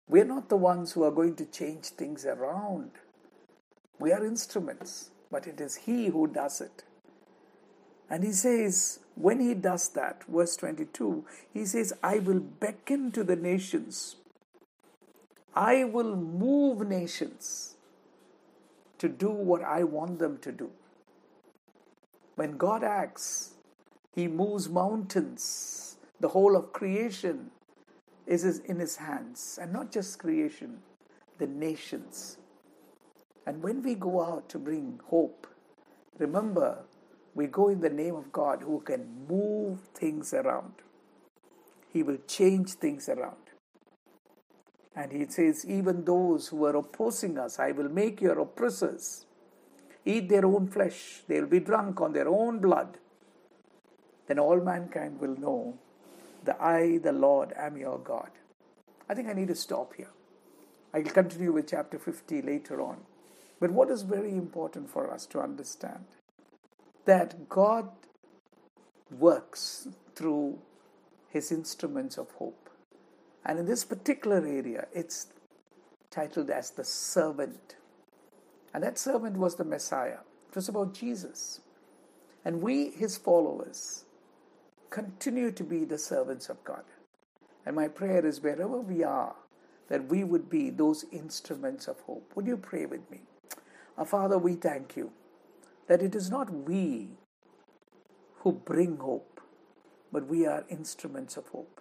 We're 0.08 0.26
not 0.26 0.50
the 0.50 0.58
ones 0.58 0.92
who 0.92 1.04
are 1.04 1.12
going 1.12 1.36
to 1.36 1.46
change 1.46 1.86
things 1.86 2.26
around. 2.26 2.92
We 4.02 4.12
are 4.12 4.26
instruments, 4.26 5.12
but 5.32 5.48
it 5.48 5.62
is 5.62 5.76
He 5.76 6.08
who 6.08 6.28
does 6.28 6.60
it. 6.60 6.84
And 8.10 8.26
He 8.26 8.34
says, 8.34 9.00
when 9.16 9.40
he 9.40 9.54
does 9.54 9.90
that, 9.90 10.24
verse 10.28 10.56
22, 10.56 11.26
he 11.54 11.66
says, 11.66 11.94
I 12.02 12.20
will 12.20 12.40
beckon 12.40 13.12
to 13.12 13.24
the 13.24 13.36
nations, 13.36 14.16
I 15.54 15.84
will 15.84 16.16
move 16.16 16.88
nations 16.88 17.76
to 19.00 19.10
do 19.10 19.30
what 19.30 19.64
I 19.64 19.84
want 19.84 20.20
them 20.20 20.38
to 20.40 20.52
do. 20.52 20.72
When 22.36 22.58
God 22.58 22.84
acts, 22.84 23.56
he 24.16 24.28
moves 24.28 24.70
mountains, 24.70 25.98
the 26.20 26.30
whole 26.30 26.56
of 26.56 26.72
creation 26.72 27.52
is 28.26 28.60
in 28.60 28.80
his 28.80 28.96
hands, 28.96 29.60
and 29.62 29.74
not 29.74 29.92
just 29.92 30.20
creation, 30.20 30.80
the 31.38 31.48
nations. 31.48 32.38
And 33.46 33.64
when 33.64 33.82
we 33.82 33.96
go 33.96 34.22
out 34.22 34.50
to 34.50 34.60
bring 34.60 35.00
hope, 35.08 35.48
remember 36.18 36.84
we 37.34 37.48
go 37.48 37.70
in 37.70 37.82
the 37.82 37.90
name 37.90 38.16
of 38.16 38.32
God 38.32 38.62
who 38.62 38.82
can 38.82 39.26
move 39.28 39.80
things 39.96 40.34
around. 40.34 40.74
He 41.92 42.04
will 42.04 42.20
change 42.28 42.74
things 42.74 43.10
around. 43.10 43.38
And 44.96 45.12
he 45.12 45.26
says, 45.28 45.66
Even 45.66 46.04
those 46.04 46.50
who 46.50 46.66
are 46.66 46.76
opposing 46.76 47.38
us, 47.38 47.60
I 47.60 47.72
will 47.72 47.90
make 47.90 48.22
your 48.22 48.40
oppressors 48.40 49.26
eat 50.06 50.30
their 50.30 50.46
own 50.46 50.68
flesh. 50.68 51.22
They 51.28 51.40
will 51.40 51.48
be 51.48 51.60
drunk 51.60 52.02
on 52.02 52.14
their 52.14 52.28
own 52.28 52.60
blood. 52.60 52.98
Then 54.28 54.40
all 54.40 54.60
mankind 54.60 55.20
will 55.20 55.38
know 55.38 55.78
that 56.44 56.62
I, 56.62 57.00
the 57.04 57.12
Lord, 57.12 57.54
am 57.56 57.78
your 57.78 58.00
God. 58.00 58.30
I 59.10 59.14
think 59.14 59.30
I 59.30 59.34
need 59.34 59.50
to 59.50 59.56
stop 59.56 59.94
here. 59.96 60.12
I 60.94 61.00
will 61.00 61.12
continue 61.12 61.54
with 61.54 61.70
chapter 61.70 61.98
50 61.98 62.42
later 62.42 62.82
on. 62.82 62.98
But 63.62 63.72
what 63.72 63.92
is 63.92 64.02
very 64.02 64.32
important 64.32 64.90
for 64.90 65.14
us 65.14 65.26
to 65.28 65.40
understand 65.40 66.04
that 67.06 67.48
God 67.48 67.90
works 69.12 69.88
through 70.16 70.58
his 71.30 71.52
instruments 71.52 72.18
of 72.18 72.32
hope. 72.32 72.70
And 73.46 73.60
in 73.60 73.66
this 73.66 73.86
particular 73.86 74.38
area, 74.38 74.88
it's 74.94 75.28
titled 76.10 76.50
as 76.50 76.72
the 76.72 76.84
servant. 76.84 77.76
And 78.74 78.84
that 78.84 78.98
servant 78.98 79.38
was 79.38 79.56
the 79.56 79.64
Messiah. 79.64 80.20
It 80.50 80.56
was 80.56 80.68
about 80.68 80.94
Jesus. 80.94 81.62
And 82.44 82.62
we, 82.62 82.90
his 82.90 83.16
followers, 83.16 84.06
continue 84.90 85.52
to 85.52 85.64
be 85.64 85.86
the 85.86 86.00
servants 86.00 86.50
of 86.50 86.64
God. 86.64 86.84
And 87.66 87.76
my 87.76 87.88
prayer 87.88 88.26
is 88.26 88.42
wherever 88.42 88.82
we 88.82 89.04
are, 89.04 89.36
that 89.88 90.08
we 90.08 90.24
would 90.24 90.50
be 90.50 90.72
those 90.72 91.06
instruments 91.12 91.88
of 91.88 92.00
hope. 92.02 92.32
Would 92.36 92.48
you 92.48 92.58
pray 92.58 92.88
with 92.88 93.10
me? 93.12 93.22
Our 94.02 94.08
Father, 94.08 94.40
we 94.40 94.56
thank 94.56 94.98
you 94.98 95.12
that 95.88 96.02
it 96.02 96.16
is 96.16 96.32
not 96.32 96.52
we 96.52 97.10
who 98.40 98.52
bring 98.54 98.98
hope, 98.98 99.40
but 100.12 100.26
we 100.26 100.48
are 100.48 100.66
instruments 100.70 101.38
of 101.38 101.50
hope. 101.50 101.80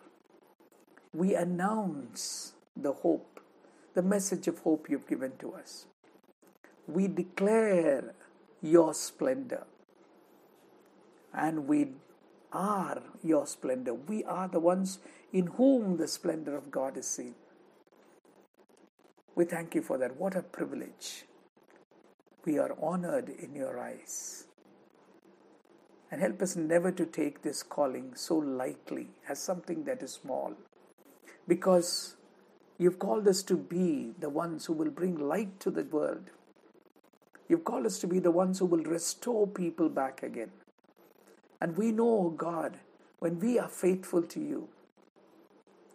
We 1.14 1.34
announce 1.34 2.52
the 2.76 2.92
hope, 2.92 3.40
the 3.94 4.02
message 4.02 4.48
of 4.48 4.58
hope 4.58 4.90
you've 4.90 5.08
given 5.08 5.38
to 5.38 5.54
us. 5.54 5.86
We 6.86 7.08
declare 7.08 8.12
your 8.60 8.92
splendor, 8.92 9.64
and 11.32 11.66
we 11.66 11.92
are 12.52 13.02
your 13.22 13.46
splendor. 13.46 13.94
We 13.94 14.24
are 14.24 14.46
the 14.46 14.60
ones 14.60 14.98
in 15.32 15.46
whom 15.46 15.96
the 15.96 16.06
splendor 16.06 16.54
of 16.54 16.70
God 16.70 16.98
is 16.98 17.06
seen. 17.06 17.34
We 19.34 19.46
thank 19.46 19.74
you 19.74 19.80
for 19.80 19.96
that. 19.96 20.18
What 20.18 20.36
a 20.36 20.42
privilege 20.42 21.24
we 22.44 22.58
are 22.58 22.76
honored 22.80 23.28
in 23.28 23.54
your 23.54 23.78
eyes. 23.78 24.46
And 26.10 26.20
help 26.20 26.42
us 26.42 26.56
never 26.56 26.90
to 26.90 27.06
take 27.06 27.42
this 27.42 27.62
calling 27.62 28.14
so 28.14 28.36
lightly 28.36 29.08
as 29.28 29.40
something 29.40 29.84
that 29.84 30.02
is 30.02 30.12
small. 30.12 30.54
Because 31.46 32.16
you've 32.78 32.98
called 32.98 33.28
us 33.28 33.42
to 33.44 33.56
be 33.56 34.12
the 34.18 34.28
ones 34.28 34.66
who 34.66 34.72
will 34.72 34.90
bring 34.90 35.16
light 35.16 35.60
to 35.60 35.70
the 35.70 35.84
world. 35.84 36.30
You've 37.48 37.64
called 37.64 37.86
us 37.86 37.98
to 38.00 38.06
be 38.06 38.18
the 38.18 38.30
ones 38.30 38.58
who 38.58 38.66
will 38.66 38.84
restore 38.84 39.46
people 39.46 39.88
back 39.88 40.22
again. 40.22 40.50
And 41.60 41.76
we 41.76 41.92
know, 41.92 42.34
God, 42.36 42.78
when 43.18 43.38
we 43.38 43.58
are 43.58 43.68
faithful 43.68 44.22
to 44.22 44.40
you 44.40 44.68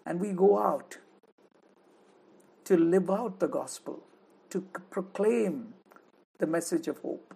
and 0.06 0.20
we 0.20 0.32
go 0.32 0.60
out 0.60 0.98
to 2.66 2.78
live 2.78 3.10
out 3.10 3.40
the 3.40 3.48
gospel, 3.48 4.04
to 4.50 4.62
proclaim 4.90 5.74
the 6.40 6.48
message 6.48 6.88
of 6.88 7.00
hope 7.00 7.36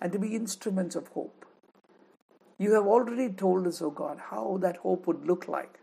and 0.00 0.12
to 0.12 0.18
be 0.18 0.34
instruments 0.34 0.96
of 0.96 1.08
hope. 1.08 1.44
You 2.58 2.74
have 2.74 2.86
already 2.86 3.28
told 3.30 3.66
us, 3.66 3.80
O 3.80 3.86
oh 3.86 3.90
God, 3.90 4.18
how 4.30 4.58
that 4.60 4.78
hope 4.78 5.06
would 5.06 5.26
look 5.26 5.46
like. 5.46 5.78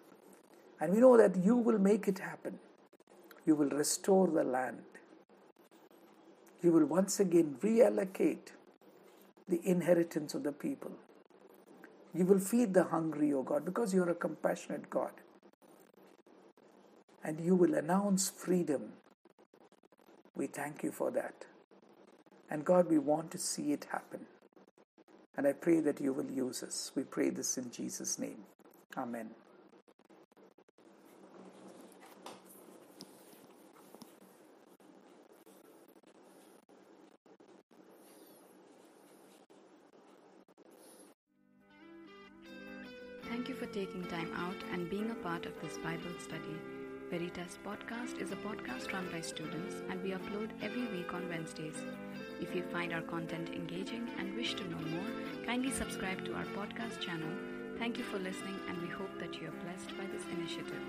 And 0.79 0.93
we 0.93 0.99
know 0.99 1.17
that 1.17 1.37
you 1.37 1.55
will 1.55 1.79
make 1.79 2.07
it 2.07 2.19
happen. 2.19 2.59
You 3.45 3.55
will 3.55 3.69
restore 3.69 4.27
the 4.27 4.43
land. 4.43 4.83
You 6.61 6.71
will 6.71 6.85
once 6.85 7.19
again 7.19 7.55
reallocate 7.61 8.51
the 9.47 9.61
inheritance 9.63 10.33
of 10.33 10.43
the 10.43 10.51
people. 10.51 10.91
You 12.13 12.25
will 12.25 12.39
feed 12.39 12.73
the 12.73 12.85
hungry, 12.85 13.33
O 13.33 13.39
oh 13.39 13.43
God, 13.43 13.65
because 13.65 13.93
you 13.93 14.03
are 14.03 14.09
a 14.09 14.15
compassionate 14.15 14.89
God. 14.89 15.11
And 17.23 17.39
you 17.39 17.55
will 17.55 17.73
announce 17.73 18.29
freedom. 18.29 18.93
We 20.35 20.47
thank 20.47 20.83
you 20.83 20.91
for 20.91 21.11
that. 21.11 21.45
And 22.49 22.63
God, 22.63 22.89
we 22.89 22.99
want 22.99 23.31
to 23.31 23.37
see 23.37 23.73
it 23.73 23.87
happen. 23.91 24.21
And 25.37 25.45
I 25.47 25.53
pray 25.53 25.79
that 25.81 25.99
you 25.99 26.13
will 26.13 26.29
use 26.29 26.63
us. 26.63 26.91
We 26.95 27.03
pray 27.03 27.29
this 27.29 27.57
in 27.57 27.71
Jesus' 27.71 28.17
name. 28.17 28.37
Amen. 28.97 29.29
Thank 43.27 43.49
you 43.49 43.55
for 43.55 43.65
taking 43.67 44.05
time 44.05 44.31
out 44.37 44.55
and 44.71 44.89
being 44.89 45.11
a 45.11 45.15
part 45.15 45.45
of 45.45 45.59
this 45.61 45.77
Bible 45.79 46.15
study. 46.19 46.55
Veritas 47.09 47.59
Podcast 47.65 48.19
is 48.21 48.31
a 48.31 48.35
podcast 48.37 48.91
run 48.93 49.07
by 49.11 49.21
students, 49.21 49.75
and 49.89 50.01
we 50.01 50.11
upload 50.11 50.49
every 50.61 50.87
week 50.87 51.13
on 51.13 51.27
Wednesdays. 51.29 51.75
If 52.41 52.53
you 52.53 52.63
find 52.63 52.93
our 52.93 53.01
content 53.01 53.49
engaging 53.49 54.07
and 54.19 54.35
wish 54.35 54.53
to 54.55 54.69
know 54.69 54.79
more, 54.91 55.45
kindly 55.45 55.71
subscribe 55.71 56.23
to 56.25 56.33
our 56.33 56.45
podcast 56.57 56.99
channel. 56.99 57.29
Thank 57.77 57.97
you 57.97 58.03
for 58.03 58.19
listening, 58.19 58.59
and 58.69 58.81
we 58.81 58.87
hope 58.87 59.17
that 59.19 59.39
you 59.39 59.47
are 59.47 59.63
blessed 59.63 59.97
by 59.97 60.05
this 60.07 60.23
initiative. 60.37 60.81